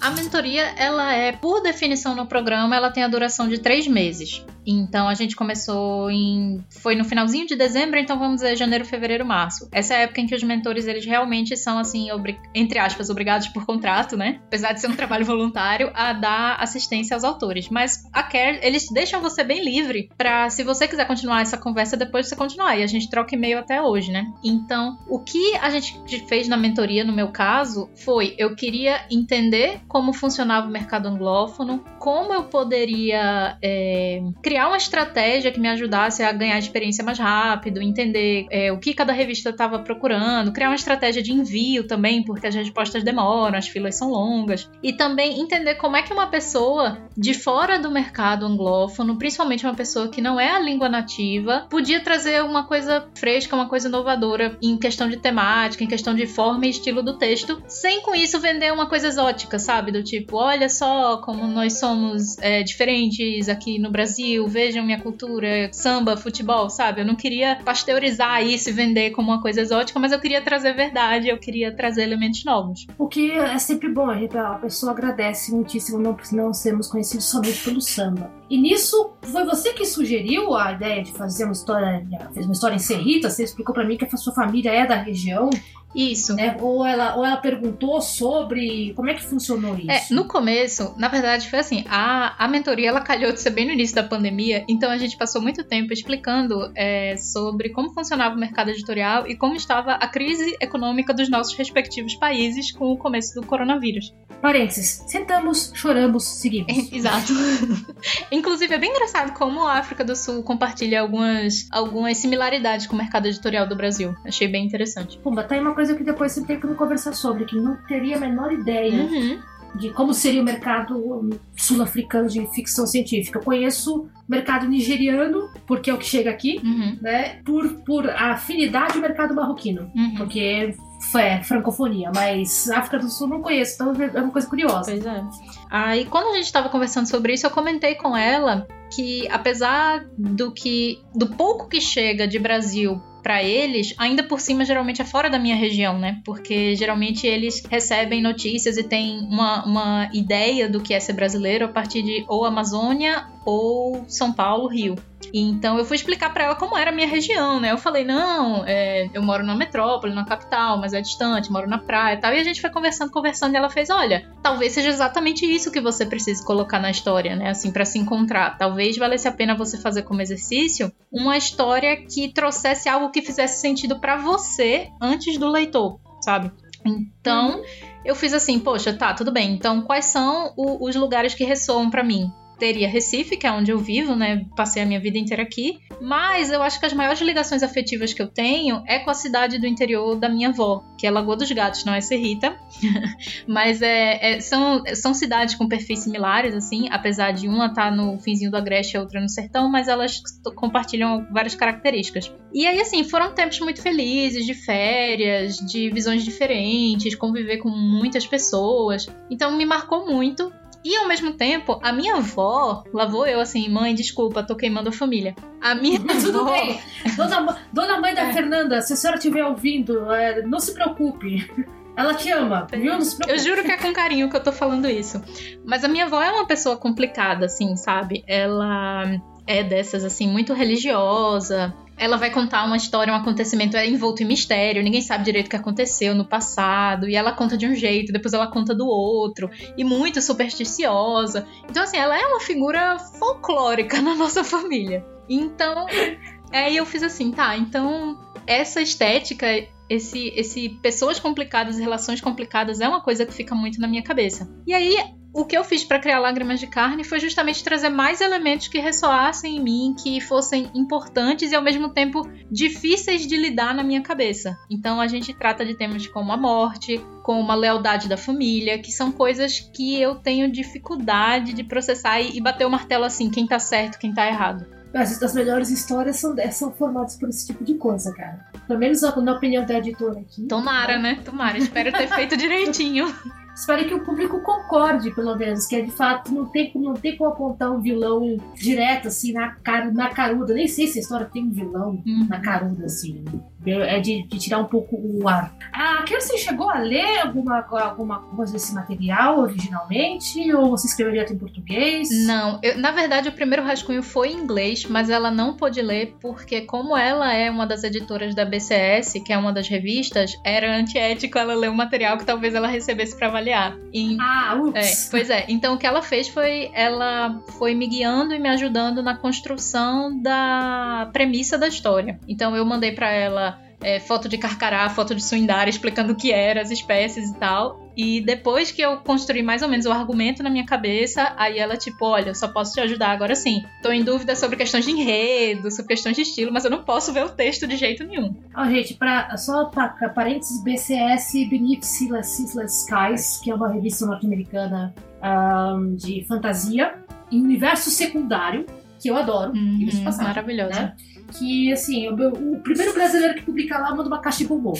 A 0.01 0.11
mentoria, 0.11 0.63
ela 0.77 1.13
é, 1.13 1.31
por 1.31 1.61
definição 1.61 2.13
no 2.13 2.27
programa, 2.27 2.75
ela 2.75 2.91
tem 2.91 3.05
a 3.05 3.07
duração 3.07 3.47
de 3.47 3.57
três 3.57 3.87
meses. 3.87 4.45
Então 4.65 5.07
a 5.07 5.13
gente 5.13 5.35
começou 5.35 6.09
em. 6.09 6.63
Foi 6.69 6.95
no 6.95 7.03
finalzinho 7.03 7.45
de 7.47 7.55
dezembro, 7.55 7.99
então 7.99 8.17
vamos 8.17 8.35
dizer 8.41 8.55
janeiro, 8.55 8.85
fevereiro, 8.85 9.25
março. 9.25 9.67
Essa 9.71 9.93
é 9.93 9.97
a 9.97 9.99
época 10.01 10.21
em 10.21 10.27
que 10.27 10.35
os 10.35 10.43
mentores, 10.43 10.87
eles 10.87 11.05
realmente 11.05 11.55
são, 11.57 11.77
assim, 11.77 12.11
obri- 12.11 12.39
entre 12.53 12.79
aspas, 12.79 13.09
obrigados 13.09 13.47
por 13.49 13.65
contrato, 13.65 14.15
né? 14.17 14.39
Apesar 14.47 14.73
de 14.73 14.81
ser 14.81 14.87
um 14.87 14.95
trabalho 14.95 15.25
voluntário, 15.25 15.91
a 15.93 16.13
dar 16.13 16.55
assistência 16.59 17.15
aos 17.15 17.23
autores. 17.23 17.69
Mas 17.69 18.03
a 18.13 18.23
Care, 18.23 18.59
eles 18.61 18.89
deixam 18.91 19.21
você 19.21 19.43
bem 19.43 19.63
livre 19.63 20.09
pra, 20.17 20.49
se 20.49 20.63
você 20.63 20.87
quiser 20.87 21.05
continuar 21.05 21.41
essa 21.41 21.57
conversa, 21.57 21.97
depois 21.97 22.27
você 22.27 22.35
continuar. 22.35 22.77
E 22.77 22.83
a 22.83 22.87
gente 22.87 23.09
troca 23.09 23.35
e-mail 23.35 23.59
até 23.59 23.81
hoje, 23.81 24.11
né? 24.11 24.25
Então, 24.43 24.97
o 25.07 25.19
que 25.19 25.55
a 25.57 25.69
gente 25.69 25.99
fez 26.27 26.47
na 26.47 26.57
mentoria, 26.57 27.03
no 27.03 27.13
meu 27.13 27.29
caso, 27.29 27.89
foi 27.95 28.33
eu 28.37 28.55
queria 28.55 29.01
entender 29.11 29.81
como 29.87 30.13
funcionava 30.13 30.67
o 30.67 30.71
mercado 30.71 31.07
anglófono, 31.07 31.83
como 31.99 32.33
eu 32.33 32.43
poderia 32.43 33.57
é, 33.61 34.21
criar 34.41 34.52
uma 34.61 34.77
estratégia 34.77 35.51
que 35.51 35.59
me 35.59 35.67
ajudasse 35.67 36.23
a 36.23 36.31
ganhar 36.31 36.57
experiência 36.57 37.03
mais 37.03 37.19
rápido, 37.19 37.81
entender 37.81 38.45
é, 38.49 38.71
o 38.71 38.79
que 38.79 38.93
cada 38.93 39.13
revista 39.13 39.49
estava 39.49 39.79
procurando, 39.79 40.51
criar 40.51 40.69
uma 40.69 40.75
estratégia 40.75 41.21
de 41.21 41.31
envio 41.31 41.85
também, 41.85 42.23
porque 42.23 42.47
as 42.47 42.55
respostas 42.55 43.03
demoram, 43.03 43.57
as 43.57 43.67
filas 43.67 43.95
são 43.95 44.09
longas, 44.09 44.69
e 44.81 44.93
também 44.93 45.39
entender 45.39 45.75
como 45.75 45.97
é 45.97 46.01
que 46.01 46.13
uma 46.13 46.27
pessoa 46.27 46.97
de 47.15 47.33
fora 47.33 47.79
do 47.79 47.91
mercado 47.91 48.45
anglófono, 48.45 49.17
principalmente 49.17 49.65
uma 49.65 49.75
pessoa 49.75 50.07
que 50.07 50.21
não 50.21 50.39
é 50.39 50.51
a 50.51 50.59
língua 50.59 50.89
nativa, 50.89 51.67
podia 51.69 52.01
trazer 52.01 52.43
uma 52.43 52.65
coisa 52.65 53.07
fresca, 53.15 53.55
uma 53.55 53.67
coisa 53.67 53.87
inovadora 53.87 54.57
em 54.61 54.77
questão 54.77 55.09
de 55.09 55.17
temática, 55.17 55.83
em 55.83 55.87
questão 55.87 56.13
de 56.13 56.27
forma 56.27 56.65
e 56.65 56.69
estilo 56.69 57.01
do 57.01 57.17
texto, 57.17 57.61
sem 57.67 58.01
com 58.01 58.15
isso 58.15 58.39
vender 58.39 58.71
uma 58.71 58.87
coisa 58.87 59.07
exótica, 59.07 59.59
sabe? 59.59 59.91
Do 59.91 60.03
tipo, 60.03 60.37
olha 60.37 60.69
só 60.69 61.17
como 61.17 61.47
nós 61.47 61.79
somos 61.79 62.37
é, 62.39 62.63
diferentes 62.63 63.49
aqui 63.49 63.79
no 63.79 63.91
Brasil, 63.91 64.42
vejam 64.47 64.85
minha 64.85 64.99
cultura, 64.99 65.69
samba, 65.71 66.17
futebol, 66.17 66.69
sabe? 66.69 67.01
Eu 67.01 67.05
não 67.05 67.15
queria 67.15 67.59
pasteurizar 67.63 68.43
isso 68.43 68.69
e 68.69 68.73
vender 68.73 69.11
como 69.11 69.31
uma 69.31 69.41
coisa 69.41 69.61
exótica, 69.61 69.99
mas 69.99 70.11
eu 70.11 70.19
queria 70.19 70.41
trazer 70.41 70.73
verdade, 70.73 71.29
eu 71.29 71.37
queria 71.37 71.75
trazer 71.75 72.03
elementos 72.03 72.43
novos. 72.43 72.85
O 72.97 73.07
que 73.07 73.31
é 73.31 73.57
sempre 73.57 73.89
bom, 73.89 74.09
a 74.09 74.55
pessoa 74.55 74.91
agradece 74.91 75.51
muitíssimo 75.51 75.99
não, 75.99 76.17
não 76.31 76.53
sermos 76.53 76.87
conhecidos 76.87 77.25
somente 77.25 77.63
pelo 77.63 77.81
samba. 77.81 78.31
E 78.53 78.57
nisso, 78.59 79.13
foi 79.23 79.43
você 79.45 79.73
que 79.73 79.83
sugeriu 79.83 80.55
a 80.55 80.73
ideia 80.73 81.01
de 81.01 81.11
fazer 81.11 81.45
uma 81.45 81.53
história, 81.53 82.05
fez 82.35 82.45
uma 82.45 82.53
história 82.53 82.75
em 82.75 82.79
Serrita, 82.79 83.27
você 83.27 83.45
explicou 83.45 83.73
pra 83.73 83.83
mim 83.83 83.97
que 83.97 84.05
a 84.05 84.15
sua 84.15 84.31
família 84.31 84.69
é 84.69 84.85
da 84.85 84.93
região, 84.93 85.49
Isso. 85.95 86.35
né? 86.35 86.55
Ou 86.59 86.85
ela, 86.85 87.15
ou 87.15 87.25
ela 87.25 87.37
perguntou 87.37 87.99
sobre 87.99 88.93
como 88.95 89.09
é 89.09 89.15
que 89.15 89.23
funcionou 89.23 89.75
isso. 89.75 89.89
É, 89.89 90.15
no 90.15 90.25
começo, 90.25 90.93
na 90.97 91.07
verdade, 91.07 91.49
foi 91.49 91.59
assim, 91.59 91.83
a, 91.87 92.35
a 92.43 92.47
mentoria 92.47 92.89
ela 92.89 93.01
calhou 93.01 93.31
de 93.31 93.41
ser 93.41 93.49
bem 93.49 93.65
no 93.65 93.71
início 93.71 93.95
da 93.95 94.03
pandemia, 94.03 94.63
então 94.67 94.91
a 94.91 94.97
gente 94.97 95.17
passou 95.17 95.41
muito 95.41 95.63
tempo 95.63 95.93
explicando 95.93 96.71
é, 96.75 97.15
sobre 97.17 97.69
como 97.69 97.91
funcionava 97.91 98.35
o 98.35 98.39
mercado 98.39 98.69
editorial 98.69 99.27
e 99.27 99.35
como 99.35 99.55
estava 99.55 99.93
a 99.93 100.07
crise 100.07 100.55
econômica 100.59 101.11
dos 101.11 101.29
nossos 101.29 101.55
respectivos 101.55 102.15
países 102.15 102.71
com 102.71 102.91
o 102.91 102.97
começo 102.97 103.33
do 103.33 103.45
coronavírus. 103.45 104.13
Parênteses, 104.41 105.03
sentamos, 105.07 105.71
choramos, 105.73 106.23
seguimos. 106.25 106.73
Exato. 106.91 107.33
Inclusive, 108.43 108.73
é 108.73 108.77
bem 108.77 108.89
engraçado 108.91 109.31
como 109.31 109.65
a 109.65 109.77
África 109.79 110.03
do 110.03 110.17
Sul 110.17 110.43
compartilha 110.43 110.99
algumas, 110.99 111.65
algumas 111.71 112.17
similaridades 112.17 112.85
com 112.87 112.93
o 112.93 112.97
mercado 112.97 113.25
editorial 113.27 113.65
do 113.65 113.73
Brasil. 113.73 114.13
Achei 114.25 114.49
bem 114.49 114.65
interessante. 114.65 115.17
Pumba, 115.19 115.43
tá 115.45 115.55
aí 115.55 115.61
uma 115.61 115.73
coisa 115.73 115.95
que 115.95 116.03
depois 116.03 116.33
você 116.33 116.43
tem 116.45 116.59
que 116.59 116.67
me 116.67 116.75
conversar 116.75 117.13
sobre, 117.13 117.45
que 117.45 117.55
não 117.55 117.77
teria 117.87 118.17
a 118.17 118.19
menor 118.19 118.51
ideia 118.51 119.03
Uhum. 119.03 119.39
de 119.75 119.91
como 119.91 120.13
seria 120.13 120.41
o 120.41 120.45
mercado 120.45 121.29
sul-africano 121.55 122.27
de 122.27 122.45
ficção 122.53 122.85
científica. 122.85 123.39
Eu 123.39 123.43
conheço 123.43 124.01
o 124.01 124.09
mercado 124.27 124.67
nigeriano, 124.67 125.49
porque 125.65 125.89
é 125.89 125.93
o 125.93 125.97
que 125.97 126.05
chega 126.05 126.29
aqui, 126.29 126.59
Uhum. 126.63 126.97
né? 127.01 127.39
Por, 127.45 127.67
por 127.85 128.09
afinidade 128.09 128.95
ao 128.95 129.01
mercado 129.01 129.33
marroquino. 129.33 129.89
Uhum. 129.95 130.15
Porque 130.17 130.75
é, 131.15 131.41
francofonia, 131.43 132.11
mas 132.13 132.69
África 132.69 132.99
do 132.99 133.09
Sul 133.09 133.27
não 133.27 133.41
conheço, 133.41 133.75
então 133.75 133.93
é 134.01 134.21
uma 134.21 134.31
coisa 134.31 134.47
curiosa. 134.47 134.91
Pois 134.91 135.05
é. 135.05 135.23
Aí 135.69 136.05
quando 136.05 136.31
a 136.31 136.35
gente 136.35 136.45
estava 136.45 136.69
conversando 136.69 137.07
sobre 137.07 137.33
isso, 137.33 137.45
eu 137.45 137.51
comentei 137.51 137.95
com 137.95 138.15
ela 138.15 138.67
que 138.93 139.27
apesar 139.29 140.05
do 140.17 140.51
que 140.51 141.01
do 141.15 141.27
pouco 141.27 141.67
que 141.67 141.81
chega 141.81 142.27
de 142.27 142.39
Brasil 142.39 143.01
para 143.23 143.41
eles, 143.41 143.95
ainda 143.97 144.21
por 144.21 144.41
cima 144.41 144.65
geralmente 144.65 145.01
é 145.01 145.05
fora 145.05 145.29
da 145.29 145.39
minha 145.39 145.55
região, 145.55 145.97
né? 145.97 146.21
Porque 146.25 146.75
geralmente 146.75 147.25
eles 147.25 147.63
recebem 147.69 148.21
notícias 148.21 148.77
e 148.77 148.83
têm 148.83 149.19
uma, 149.21 149.65
uma 149.65 150.09
ideia 150.13 150.67
do 150.67 150.81
que 150.81 150.93
é 150.93 150.99
ser 150.99 151.13
brasileiro 151.13 151.65
a 151.65 151.69
partir 151.69 152.03
de 152.03 152.25
ou 152.27 152.43
Amazônia 152.45 153.25
ou 153.45 154.05
São 154.07 154.31
Paulo, 154.31 154.67
Rio. 154.67 154.95
Então 155.33 155.77
eu 155.77 155.85
fui 155.85 155.95
explicar 155.95 156.33
para 156.33 156.45
ela 156.45 156.55
como 156.55 156.77
era 156.77 156.91
a 156.91 156.93
minha 156.93 157.07
região, 157.07 157.59
né? 157.59 157.71
Eu 157.71 157.77
falei, 157.77 158.03
não, 158.03 158.63
é, 158.65 159.09
eu 159.13 159.21
moro 159.21 159.43
na 159.43 159.55
metrópole, 159.55 160.13
na 160.13 160.25
capital, 160.25 160.79
mas 160.79 160.93
é 160.93 161.01
distante, 161.01 161.51
moro 161.51 161.67
na 161.67 161.77
praia 161.77 162.15
e 162.15 162.17
tal. 162.17 162.33
E 162.33 162.39
a 162.39 162.43
gente 162.43 162.61
foi 162.61 162.69
conversando, 162.69 163.11
conversando, 163.11 163.53
e 163.53 163.57
ela 163.57 163.69
fez, 163.69 163.89
olha, 163.89 164.29
talvez 164.41 164.73
seja 164.73 164.89
exatamente 164.89 165.45
isso 165.45 165.71
que 165.71 165.81
você 165.81 166.05
precisa 166.05 166.43
colocar 166.43 166.79
na 166.79 166.91
história, 166.91 167.35
né? 167.35 167.49
Assim, 167.49 167.71
para 167.71 167.85
se 167.85 167.97
encontrar. 167.97 168.57
Talvez 168.57 168.97
valesse 168.97 169.27
a 169.27 169.31
pena 169.31 169.55
você 169.55 169.77
fazer 169.77 170.03
como 170.03 170.21
exercício 170.21 170.91
uma 171.11 171.37
história 171.37 171.95
que 171.97 172.29
trouxesse 172.29 172.89
algo 172.89 173.11
que 173.13 173.21
fizesse 173.21 173.61
sentido 173.61 173.99
para 173.99 174.17
você 174.17 174.89
antes 174.99 175.37
do 175.37 175.47
leitor, 175.47 175.99
sabe? 176.19 176.51
Então, 176.85 177.59
uhum. 177.59 177.63
eu 178.03 178.15
fiz 178.15 178.33
assim, 178.33 178.59
poxa, 178.59 178.91
tá, 178.91 179.13
tudo 179.13 179.31
bem. 179.31 179.53
Então, 179.53 179.81
quais 179.81 180.05
são 180.05 180.53
o, 180.57 180.85
os 180.85 180.95
lugares 180.95 181.33
que 181.33 181.45
ressoam 181.45 181.89
para 181.89 182.03
mim? 182.03 182.29
Teria 182.57 182.87
Recife, 182.87 183.37
que 183.37 183.45
é 183.45 183.51
onde 183.51 183.71
eu 183.71 183.79
vivo, 183.79 184.15
né? 184.15 184.45
Passei 184.55 184.81
a 184.81 184.85
minha 184.85 184.99
vida 184.99 185.17
inteira 185.17 185.43
aqui. 185.43 185.79
Mas 186.01 186.51
eu 186.51 186.61
acho 186.61 186.79
que 186.79 186.85
as 186.85 186.93
maiores 186.93 187.21
ligações 187.21 187.63
afetivas 187.63 188.13
que 188.13 188.21
eu 188.21 188.27
tenho 188.27 188.83
é 188.87 188.99
com 188.99 189.09
a 189.09 189.13
cidade 189.13 189.59
do 189.59 189.67
interior 189.67 190.15
da 190.15 190.29
minha 190.29 190.49
avó, 190.49 190.83
que 190.97 191.07
é 191.07 191.11
Lagoa 191.11 191.37
dos 191.37 191.51
Gatos, 191.51 191.85
não 191.85 191.93
é 191.93 192.01
Serrita. 192.01 192.55
mas 193.47 193.81
é, 193.81 194.33
é, 194.33 194.39
são, 194.39 194.83
são 194.95 195.13
cidades 195.13 195.55
com 195.55 195.67
perfis 195.67 195.99
similares, 195.99 196.55
assim, 196.55 196.89
apesar 196.91 197.31
de 197.31 197.47
uma 197.47 197.67
estar 197.67 197.89
tá 197.89 197.95
no 197.95 198.19
finzinho 198.19 198.51
do 198.51 198.57
Agreste 198.57 198.95
e 198.95 198.97
a 198.97 199.01
outra 199.01 199.21
no 199.21 199.29
sertão, 199.29 199.69
mas 199.69 199.87
elas 199.87 200.21
compartilham 200.55 201.27
várias 201.31 201.55
características. 201.55 202.31
E 202.53 202.67
aí, 202.67 202.79
assim, 202.79 203.03
foram 203.03 203.33
tempos 203.33 203.59
muito 203.59 203.81
felizes, 203.81 204.45
de 204.45 204.53
férias, 204.53 205.57
de 205.57 205.89
visões 205.89 206.23
diferentes, 206.23 207.15
conviver 207.15 207.57
com 207.57 207.69
muitas 207.69 208.25
pessoas. 208.25 209.07
Então 209.29 209.55
me 209.55 209.65
marcou 209.65 210.05
muito 210.05 210.51
e 210.83 210.95
ao 210.97 211.07
mesmo 211.07 211.33
tempo, 211.33 211.79
a 211.81 211.91
minha 211.93 212.15
avó, 212.15 212.83
lá 212.93 213.05
vou 213.05 213.25
eu 213.25 213.39
assim, 213.39 213.69
mãe, 213.69 213.95
desculpa, 213.95 214.43
tô 214.43 214.55
queimando 214.55 214.89
a 214.89 214.91
família. 214.91 215.35
A 215.61 215.73
minha 215.73 215.99
Tudo 215.99 216.41
avó... 216.41 216.51
bem. 216.51 216.79
Dona, 217.15 217.57
dona 217.71 218.01
mãe 218.01 218.13
da 218.13 218.23
é. 218.23 218.33
Fernanda, 218.33 218.81
se 218.81 218.93
a 218.93 218.95
senhora 218.95 219.17
estiver 219.17 219.45
ouvindo, 219.45 220.11
é, 220.11 220.41
não 220.41 220.59
se 220.59 220.73
preocupe. 220.73 221.49
Ela 221.95 222.15
te 222.15 222.31
ama, 222.31 222.67
viu? 222.71 222.93
Não 222.93 223.01
se 223.01 223.15
preocupe. 223.15 223.39
Eu 223.39 223.43
juro 223.43 223.63
que 223.63 223.71
é 223.71 223.77
com 223.77 223.93
carinho 223.93 224.29
que 224.29 224.35
eu 224.35 224.43
tô 224.43 224.51
falando 224.51 224.89
isso. 224.89 225.21
Mas 225.63 225.83
a 225.83 225.87
minha 225.87 226.05
avó 226.05 226.21
é 226.21 226.31
uma 226.31 226.47
pessoa 226.47 226.75
complicada, 226.75 227.45
assim, 227.45 227.75
sabe? 227.75 228.23
Ela 228.27 229.21
é 229.45 229.63
dessas, 229.63 230.03
assim, 230.03 230.27
muito 230.27 230.53
religiosa 230.53 231.73
ela 231.97 232.17
vai 232.17 232.31
contar 232.31 232.65
uma 232.65 232.75
história, 232.75 233.13
um 233.13 233.15
acontecimento 233.15 233.77
é 233.77 233.87
envolto 233.87 234.23
em 234.23 234.25
mistério, 234.25 234.83
ninguém 234.83 235.01
sabe 235.01 235.23
direito 235.23 235.47
o 235.47 235.49
que 235.49 235.55
aconteceu 235.55 236.15
no 236.15 236.25
passado, 236.25 237.07
e 237.07 237.15
ela 237.15 237.31
conta 237.31 237.57
de 237.57 237.67
um 237.67 237.75
jeito, 237.75 238.11
depois 238.11 238.33
ela 238.33 238.47
conta 238.47 238.73
do 238.73 238.87
outro, 238.87 239.49
e 239.77 239.83
muito 239.83 240.21
supersticiosa. 240.21 241.47
Então, 241.69 241.83
assim, 241.83 241.97
ela 241.97 242.17
é 242.17 242.25
uma 242.25 242.39
figura 242.39 242.97
folclórica 242.97 244.01
na 244.03 244.15
nossa 244.15 244.43
família. 244.43 245.05
Então, 245.29 245.85
aí 246.51 246.75
eu 246.75 246.85
fiz 246.85 247.03
assim, 247.03 247.31
tá, 247.31 247.55
então 247.57 248.19
essa 248.45 248.81
estética 248.81 249.47
esse, 249.89 250.29
esse 250.35 250.69
pessoas 250.81 251.19
complicadas, 251.19 251.77
relações 251.77 252.19
complicadas 252.19 252.81
é 252.81 252.87
uma 252.87 253.01
coisa 253.01 253.25
que 253.25 253.33
fica 253.33 253.53
muito 253.53 253.79
na 253.79 253.87
minha 253.87 254.01
cabeça. 254.01 254.49
E 254.65 254.73
aí 254.73 254.97
o 255.33 255.45
que 255.45 255.57
eu 255.57 255.63
fiz 255.63 255.83
para 255.83 255.99
criar 255.99 256.19
Lágrimas 256.19 256.59
de 256.59 256.67
Carne 256.67 257.03
foi 257.03 257.19
justamente 257.19 257.63
trazer 257.63 257.89
mais 257.89 258.21
elementos 258.21 258.67
que 258.67 258.77
ressoassem 258.77 259.57
em 259.57 259.59
mim, 259.59 259.95
que 260.01 260.21
fossem 260.21 260.69
importantes 260.75 261.51
e 261.51 261.55
ao 261.55 261.61
mesmo 261.61 261.89
tempo 261.89 262.29
difíceis 262.51 263.25
de 263.25 263.35
lidar 263.35 263.73
na 263.73 263.83
minha 263.83 264.01
cabeça. 264.01 264.55
Então 264.69 265.01
a 265.01 265.07
gente 265.07 265.33
trata 265.33 265.65
de 265.65 265.73
temas 265.75 266.05
como 266.05 266.31
a 266.31 266.37
morte, 266.37 267.03
como 267.23 267.51
a 267.51 267.55
lealdade 267.55 268.07
da 268.07 268.15
família, 268.15 268.77
que 268.77 268.91
são 268.91 269.11
coisas 269.11 269.59
que 269.59 269.99
eu 269.99 270.15
tenho 270.15 270.51
dificuldade 270.51 271.53
de 271.53 271.63
processar 271.63 272.21
e, 272.21 272.39
bater 272.39 272.67
o 272.67 272.69
martelo 272.69 273.03
assim, 273.03 273.31
quem 273.31 273.47
tá 273.47 273.57
certo, 273.57 273.97
quem 273.97 274.13
tá 274.13 274.27
errado. 274.27 274.67
As, 274.93 275.23
as 275.23 275.33
melhores 275.33 275.71
histórias 275.71 276.17
são, 276.17 276.35
são 276.51 276.71
formadas 276.71 277.15
por 277.15 277.27
esse 277.27 277.47
tipo 277.47 277.63
de 277.63 277.73
coisa, 277.73 278.13
cara. 278.13 278.45
Pelo 278.67 278.77
menos 278.77 279.01
na 279.01 279.33
opinião 279.33 279.65
da 279.65 279.79
editora 279.79 280.19
aqui. 280.19 280.45
Tomara, 280.45 280.99
né? 280.99 281.19
Tomara. 281.25 281.57
Espero 281.57 281.91
ter 281.91 282.07
feito 282.07 282.37
direitinho. 282.37 283.07
espero 283.55 283.87
que 283.87 283.93
o 283.93 284.03
público 284.03 284.41
concorde, 284.41 285.11
pelo 285.11 285.35
menos, 285.35 285.65
que 285.65 285.75
é 285.75 285.81
de 285.81 285.91
fato 285.91 286.33
não 286.33 286.45
tem, 286.45 286.71
não 286.75 286.93
tem 286.93 287.15
como 287.15 287.29
apontar 287.29 287.71
um 287.71 287.81
vilão 287.81 288.37
direto, 288.55 289.07
assim, 289.07 289.33
na, 289.33 289.55
na 289.93 290.09
caruda. 290.09 290.53
Nem 290.53 290.67
sei 290.67 290.87
se 290.87 290.99
a 290.99 291.01
história 291.01 291.29
tem 291.31 291.43
um 291.43 291.51
vilão 291.51 292.01
uhum. 292.05 292.27
na 292.27 292.39
caruda, 292.39 292.85
assim. 292.85 293.23
É 293.65 293.99
de, 293.99 294.23
de, 294.23 294.39
tirar 294.39 294.59
um 294.59 294.65
pouco 294.65 294.95
o 294.95 295.27
ar. 295.27 295.55
A 295.71 296.03
Kirsten 296.03 296.37
chegou 296.37 296.69
a 296.69 296.79
ler 296.79 297.19
alguma, 297.19 297.65
alguma 297.71 298.19
coisa 298.19 298.53
desse 298.53 298.73
material 298.73 299.39
originalmente? 299.39 300.53
Ou 300.53 300.71
você 300.71 300.87
escreveu 300.87 301.13
direto 301.13 301.33
em 301.33 301.37
português? 301.37 302.09
Não, 302.25 302.59
eu, 302.61 302.77
na 302.77 302.91
verdade 302.91 303.29
o 303.29 303.31
primeiro 303.31 303.63
rascunho 303.63 304.03
foi 304.03 304.29
em 304.29 304.37
inglês, 304.37 304.85
mas 304.85 305.09
ela 305.09 305.31
não 305.31 305.55
pôde 305.55 305.81
ler 305.81 306.15
porque, 306.19 306.61
como 306.61 306.97
ela 306.97 307.33
é 307.33 307.49
uma 307.49 307.65
das 307.65 307.83
editoras 307.83 308.35
da 308.35 308.45
BCS, 308.45 309.21
que 309.25 309.31
é 309.31 309.37
uma 309.37 309.53
das 309.53 309.67
revistas, 309.67 310.33
era 310.43 310.75
antiético 310.75 311.37
ela 311.37 311.53
ler 311.55 311.69
um 311.69 311.75
material 311.75 312.17
que 312.17 312.25
talvez 312.25 312.53
ela 312.53 312.67
recebesse 312.67 313.15
para 313.17 313.27
avaliar. 313.27 313.77
E, 313.93 314.17
ah, 314.19 314.55
ups. 314.61 315.07
É, 315.07 315.11
pois 315.11 315.29
é. 315.29 315.45
Então 315.47 315.75
o 315.75 315.77
que 315.77 315.87
ela 315.87 316.01
fez 316.01 316.27
foi 316.27 316.69
ela 316.73 317.41
foi 317.57 317.73
me 317.73 317.87
guiando 317.87 318.33
e 318.33 318.39
me 318.39 318.49
ajudando 318.49 319.01
na 319.01 319.15
construção 319.15 320.21
da 320.21 321.09
premissa 321.13 321.57
da 321.57 321.67
história. 321.67 322.19
Então 322.27 322.55
eu 322.55 322.65
mandei 322.65 322.91
para 322.91 323.11
ela 323.11 323.52
é, 323.83 323.99
foto 323.99 324.29
de 324.29 324.37
carcará, 324.37 324.89
foto 324.89 325.13
de 325.13 325.23
suindara, 325.23 325.69
explicando 325.69 326.13
o 326.13 326.15
que 326.15 326.31
era, 326.31 326.61
as 326.61 326.71
espécies 326.71 327.29
e 327.29 327.35
tal. 327.35 327.83
E 327.95 328.21
depois 328.21 328.71
que 328.71 328.81
eu 328.81 328.97
construí 328.97 329.43
mais 329.43 329.61
ou 329.61 329.69
menos 329.69 329.85
o 329.85 329.91
argumento 329.91 330.41
na 330.41 330.49
minha 330.49 330.65
cabeça, 330.65 331.33
aí 331.37 331.59
ela, 331.59 331.77
tipo, 331.77 332.05
olha, 332.05 332.29
eu 332.29 332.35
só 332.35 332.47
posso 332.47 332.73
te 332.73 332.79
ajudar 332.79 333.09
agora 333.09 333.35
sim. 333.35 333.63
Tô 333.83 333.91
em 333.91 334.03
dúvida 334.03 334.35
sobre 334.35 334.55
questões 334.55 334.85
de 334.85 334.91
enredo, 334.91 335.69
sobre 335.69 335.89
questões 335.89 336.15
de 336.15 336.23
estilo, 336.23 336.51
mas 336.51 336.65
eu 336.65 336.71
não 336.71 336.83
posso 336.83 337.13
ver 337.13 337.23
o 337.23 337.29
texto 337.29 337.67
de 337.67 337.77
jeito 337.77 338.03
nenhum. 338.03 338.35
Ó, 338.55 338.63
oh, 338.63 338.69
gente, 338.69 338.95
pra, 338.95 339.35
só 339.37 339.65
pra, 339.65 339.89
parênteses, 340.09 340.63
BCS 340.63 341.33
Beneath 341.49 341.83
Ceaseless 341.83 342.83
Skies, 342.83 343.41
que 343.43 343.51
é 343.51 343.55
uma 343.55 343.71
revista 343.71 344.05
norte-americana 344.05 344.93
um, 345.21 345.95
de 345.95 346.25
fantasia, 346.27 346.95
em 347.31 347.41
universo 347.41 347.91
secundário, 347.91 348.65
que 348.99 349.09
eu 349.09 349.17
adoro. 349.17 349.51
Uhum, 349.51 349.87
maravilhosa. 350.17 350.81
Né? 350.81 350.95
Que, 351.31 351.71
assim, 351.71 352.07
o, 352.07 352.53
o, 352.53 352.59
primeiro 352.59 352.93
brasileiro 352.93 353.35
que 353.35 353.43
publica 353.43 353.77
lá 353.77 353.95
manda 353.95 354.07
uma 354.07 354.21
caixa 354.21 354.39
de 354.39 354.45
bombom. 354.45 354.73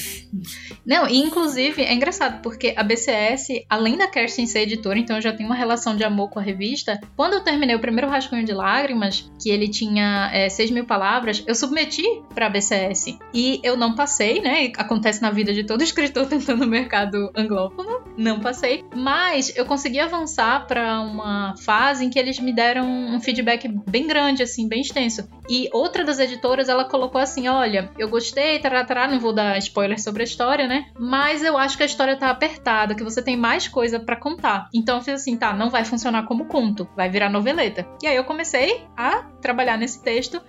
Não, 0.86 1.08
e 1.08 1.18
inclusive 1.18 1.82
é 1.82 1.94
engraçado, 1.94 2.42
porque 2.42 2.74
a 2.76 2.84
BCS, 2.84 3.66
além 3.70 3.98
da 3.98 4.08
Kerstin 4.08 4.46
ser 4.46 4.62
editora, 4.62 5.00
então 5.00 5.16
eu 5.16 5.22
já 5.22 5.34
tenho 5.34 5.50
uma 5.50 5.56
relação 5.56 5.96
de 5.96 6.04
amor 6.04 6.30
com 6.30 6.40
a 6.40 6.42
revista. 6.42 7.00
Quando 7.16 7.34
eu 7.34 7.44
terminei 7.44 7.76
o 7.76 7.80
primeiro 7.80 8.10
Rascunho 8.10 8.46
de 8.46 8.54
Lágrimas, 8.54 9.32
que 9.42 9.50
ele 9.50 9.68
tinha 9.68 10.30
é, 10.34 10.50
6 10.50 10.72
mil 10.72 10.86
palavras, 10.86 11.44
eu 11.48 11.56
submeti 11.56 12.04
pra 12.34 12.50
BCS. 12.50 13.18
E 13.34 13.60
eu 13.64 13.76
não 13.78 13.96
passei, 13.96 14.42
né? 14.42 14.72
Acontece 14.78 15.22
na 15.22 15.32
vida 15.32 15.54
de 15.54 15.64
todo 15.64 15.82
escritor 15.84 16.28
tentando 16.28 16.64
o 16.64 16.68
mercado 16.68 17.32
anglófono. 17.36 18.03
Não 18.17 18.39
passei. 18.39 18.84
Mas 18.96 19.55
eu 19.55 19.65
consegui 19.65 20.00
avançar 20.00 20.67
para 20.67 21.01
uma 21.01 21.55
fase 21.58 22.05
em 22.05 22.10
que 22.10 22.20
eles 22.20 22.39
me 22.39 22.53
deram 22.53 22.88
um 22.88 23.20
feedback 23.20 23.67
bem 23.67 24.08
grande, 24.08 24.43
assim, 24.43 24.67
bem 24.67 24.82
extenso. 24.82 25.27
E 25.50 25.70
outra 25.74 26.03
das 26.03 26.20
editoras 26.20 26.70
ela 26.70 26.86
colocou 26.86 27.20
assim: 27.20 27.48
olha, 27.48 27.91
eu 27.98 28.10
gostei, 28.10 28.60
tará, 28.60 28.84
tará, 28.84 29.08
não 29.08 29.20
vou 29.20 29.34
dar 29.34 29.58
spoiler 29.58 30.01
sobre 30.01 30.24
a 30.24 30.25
história, 30.25 30.67
né? 30.67 30.86
Mas 30.98 31.43
eu 31.43 31.58
acho 31.58 31.77
que 31.77 31.84
a 31.84 31.88
história 31.88 32.15
tá 32.15 32.29
apertada, 32.29 32.96
que 32.96 33.03
você 33.03 33.22
tem 33.22 33.36
mais 33.36 33.67
coisa 33.67 34.00
para 34.00 34.15
contar. 34.15 34.70
Então 34.74 34.98
eu 34.98 35.03
fiz 35.03 35.15
assim: 35.15 35.38
tá, 35.38 35.53
não 35.53 35.70
vai 35.70 35.84
funcionar 35.84 36.24
como 36.25 36.46
conto, 36.46 36.88
vai 36.96 37.10
virar 37.10 37.29
noveleta. 37.29 37.88
E 38.01 38.08
aí 38.08 38.15
eu 38.15 38.24
comecei 38.24 38.86
a 38.96 39.24
trabalhar 39.41 39.77
nesse 39.77 40.01
texto 40.03 40.41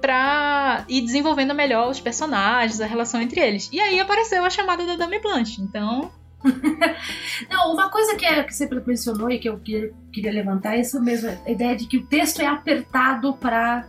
pra 0.00 0.84
ir 0.86 1.00
desenvolvendo 1.00 1.54
melhor 1.54 1.88
os 1.88 1.98
personagens, 1.98 2.78
a 2.78 2.86
relação 2.86 3.22
entre 3.22 3.40
eles. 3.40 3.70
E 3.72 3.80
aí 3.80 3.98
apareceu 3.98 4.44
a 4.44 4.50
chamada 4.50 4.84
da 4.84 4.96
Dame 4.96 5.18
Blanche. 5.18 5.62
Então, 5.62 6.10
Não, 7.50 7.72
uma 7.72 7.88
coisa 7.88 8.14
que, 8.16 8.24
é, 8.24 8.42
que 8.42 8.54
você 8.54 8.68
mencionou 8.86 9.30
e 9.30 9.38
que 9.38 9.48
eu 9.48 9.58
queria, 9.58 10.32
levantar 10.32 10.76
é 10.76 10.80
essa 10.80 11.00
mesma 11.00 11.38
ideia 11.46 11.76
de 11.76 11.86
que 11.86 11.98
o 11.98 12.06
texto 12.06 12.40
é 12.40 12.46
apertado 12.46 13.34
para 13.34 13.86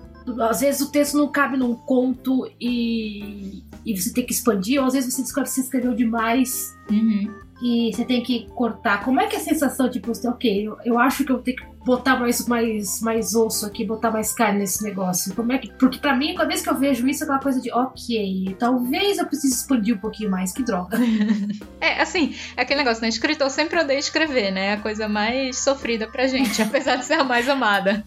às 0.49 0.61
vezes 0.61 0.81
o 0.81 0.91
texto 0.91 1.17
não 1.17 1.27
cabe 1.27 1.55
num 1.55 1.75
conto 1.75 2.49
e, 2.59 3.63
e 3.85 3.95
você 3.95 4.11
tem 4.11 4.25
que 4.25 4.33
expandir, 4.33 4.81
ou 4.81 4.87
às 4.87 4.93
vezes 4.93 5.13
você 5.13 5.21
descobre 5.21 5.47
que 5.47 5.53
você 5.55 5.61
escreveu 5.61 5.93
demais 5.93 6.75
uhum. 6.89 7.31
e 7.61 7.93
você 7.93 8.03
tem 8.03 8.23
que 8.23 8.47
cortar. 8.55 9.03
Como 9.03 9.21
é 9.21 9.27
que 9.27 9.35
é 9.35 9.39
a 9.39 9.43
sensação, 9.43 9.87
tipo, 9.87 10.07
você, 10.07 10.27
ok, 10.27 10.67
eu, 10.67 10.77
eu 10.83 10.97
acho 10.97 11.23
que 11.23 11.31
eu 11.31 11.37
tenho 11.37 11.57
que 11.57 11.74
botar 11.85 12.19
mais, 12.19 12.47
mais, 12.47 12.99
mais 13.01 13.35
osso 13.35 13.65
aqui, 13.65 13.85
botar 13.85 14.09
mais 14.09 14.33
carne 14.33 14.59
nesse 14.59 14.83
negócio? 14.83 15.33
Como 15.35 15.51
é 15.51 15.59
que. 15.59 15.71
Porque 15.73 15.99
pra 15.99 16.15
mim, 16.15 16.33
cada 16.33 16.47
vez 16.47 16.61
que 16.61 16.69
eu 16.69 16.75
vejo 16.75 17.07
isso, 17.07 17.23
é 17.23 17.25
aquela 17.25 17.39
coisa 17.39 17.61
de, 17.61 17.71
ok, 17.71 18.55
talvez 18.57 19.19
eu 19.19 19.25
precise 19.27 19.53
expandir 19.53 19.95
um 19.95 19.99
pouquinho 19.99 20.31
mais, 20.31 20.51
que 20.51 20.63
droga. 20.63 20.97
é, 21.79 22.01
assim, 22.01 22.35
é 22.57 22.63
aquele 22.63 22.79
negócio, 22.79 23.01
né? 23.01 23.09
Escritor 23.09 23.49
sempre 23.51 23.79
odeia 23.79 23.99
escrever, 23.99 24.51
né? 24.51 24.65
É 24.65 24.73
a 24.73 24.81
coisa 24.81 25.07
mais 25.07 25.59
sofrida 25.59 26.07
pra 26.07 26.25
gente, 26.25 26.59
apesar 26.63 26.95
de 26.95 27.05
ser 27.05 27.13
a 27.13 27.23
mais 27.23 27.47
amada. 27.47 28.03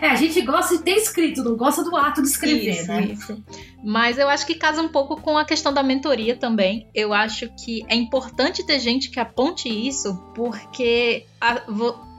É, 0.00 0.10
a 0.10 0.14
gente 0.14 0.40
gosta 0.42 0.76
de 0.76 0.84
ter 0.84 0.96
escrito, 0.96 1.42
não 1.42 1.56
gosta 1.56 1.82
do 1.82 1.96
ato 1.96 2.22
de 2.22 2.28
escrever, 2.28 2.70
isso, 2.70 2.86
né? 2.86 3.00
Isso. 3.06 3.44
Mas 3.82 4.18
eu 4.18 4.28
acho 4.28 4.46
que 4.46 4.54
casa 4.54 4.80
um 4.82 4.88
pouco 4.88 5.20
com 5.20 5.36
a 5.36 5.44
questão 5.44 5.72
da 5.72 5.82
mentoria 5.82 6.36
também. 6.36 6.86
Eu 6.94 7.12
acho 7.12 7.48
que 7.64 7.84
é 7.88 7.96
importante 7.96 8.64
ter 8.64 8.78
gente 8.78 9.10
que 9.10 9.18
aponte 9.18 9.68
isso, 9.68 10.16
porque 10.34 11.24
a, 11.40 11.62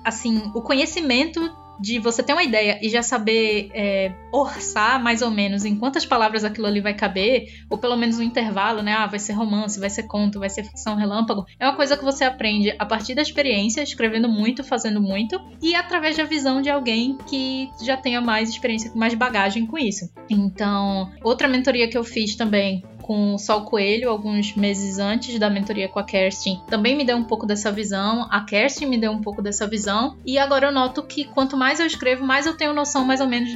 assim, 0.03 0.51
o 0.53 0.61
conhecimento 0.61 1.39
de 1.79 1.97
você 1.97 2.21
ter 2.21 2.33
uma 2.33 2.43
ideia 2.43 2.77
e 2.81 2.89
já 2.89 3.01
saber 3.01 3.71
é, 3.73 4.13
orçar 4.33 5.01
mais 5.01 5.21
ou 5.21 5.31
menos 5.31 5.63
em 5.63 5.77
quantas 5.77 6.05
palavras 6.05 6.43
aquilo 6.43 6.67
ali 6.67 6.81
vai 6.81 6.93
caber, 6.93 7.45
ou 7.69 7.77
pelo 7.77 7.95
menos 7.95 8.19
um 8.19 8.21
intervalo, 8.21 8.81
né? 8.81 8.93
Ah, 8.93 9.07
vai 9.07 9.19
ser 9.19 9.33
romance, 9.33 9.79
vai 9.79 9.89
ser 9.89 10.03
conto, 10.03 10.39
vai 10.39 10.49
ser 10.49 10.63
ficção 10.63 10.95
relâmpago. 10.95 11.45
É 11.57 11.65
uma 11.65 11.75
coisa 11.75 11.95
que 11.95 12.03
você 12.03 12.25
aprende 12.25 12.75
a 12.77 12.85
partir 12.85 13.15
da 13.15 13.21
experiência, 13.21 13.81
escrevendo 13.81 14.27
muito, 14.27 14.63
fazendo 14.63 15.01
muito, 15.01 15.39
e 15.61 15.73
através 15.73 16.17
da 16.17 16.23
visão 16.25 16.61
de 16.61 16.69
alguém 16.69 17.17
que 17.27 17.69
já 17.81 17.95
tenha 17.95 18.19
mais 18.19 18.49
experiência, 18.49 18.91
mais 18.93 19.13
bagagem 19.13 19.65
com 19.65 19.77
isso. 19.77 20.09
Então, 20.29 21.09
outra 21.23 21.47
mentoria 21.47 21.87
que 21.87 21.97
eu 21.97 22.03
fiz 22.03 22.35
também 22.35 22.83
com 23.09 23.33
o 23.33 23.39
Sol 23.39 23.63
Coelho 23.63 24.07
alguns 24.07 24.55
meses 24.55 24.99
antes 24.99 25.39
da 25.39 25.49
mentoria 25.49 25.89
com 25.89 25.97
a 25.97 26.03
Kerstin. 26.03 26.61
Também 26.67 26.95
me 26.95 27.03
deu 27.03 27.17
um 27.17 27.23
pouco 27.23 27.43
dessa 27.43 27.71
visão, 27.71 28.27
a 28.29 28.41
Kerstin 28.41 28.85
me 28.85 28.99
deu 28.99 29.11
um 29.11 29.19
pouco 29.19 29.41
dessa 29.41 29.65
visão, 29.65 30.15
e 30.23 30.37
agora 30.37 30.67
eu 30.67 30.71
noto 30.71 31.01
que 31.01 31.23
quanto 31.23 31.57
mais 31.57 31.79
eu 31.79 31.87
escrevo, 31.87 32.23
mais 32.23 32.45
eu 32.45 32.55
tenho 32.55 32.71
noção 32.71 33.03
mais 33.03 33.19
ou 33.19 33.25
menos 33.25 33.49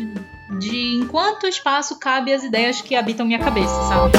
de 0.59 0.95
em 0.95 1.05
quanto 1.05 1.45
espaço 1.45 1.99
cabe 1.99 2.33
as 2.33 2.43
ideias 2.43 2.81
que 2.81 2.95
habitam 2.95 3.27
minha 3.27 3.37
cabeça, 3.37 3.79
sabe? 3.83 4.13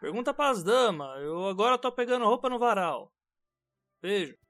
Pergunta 0.00 0.32
para 0.32 0.50
as 0.50 0.62
damas. 0.62 1.20
Eu 1.20 1.48
agora 1.48 1.76
tô 1.76 1.90
pegando 1.90 2.24
roupa 2.26 2.48
no 2.48 2.60
varal. 2.60 3.10
Beijo. 4.04 4.43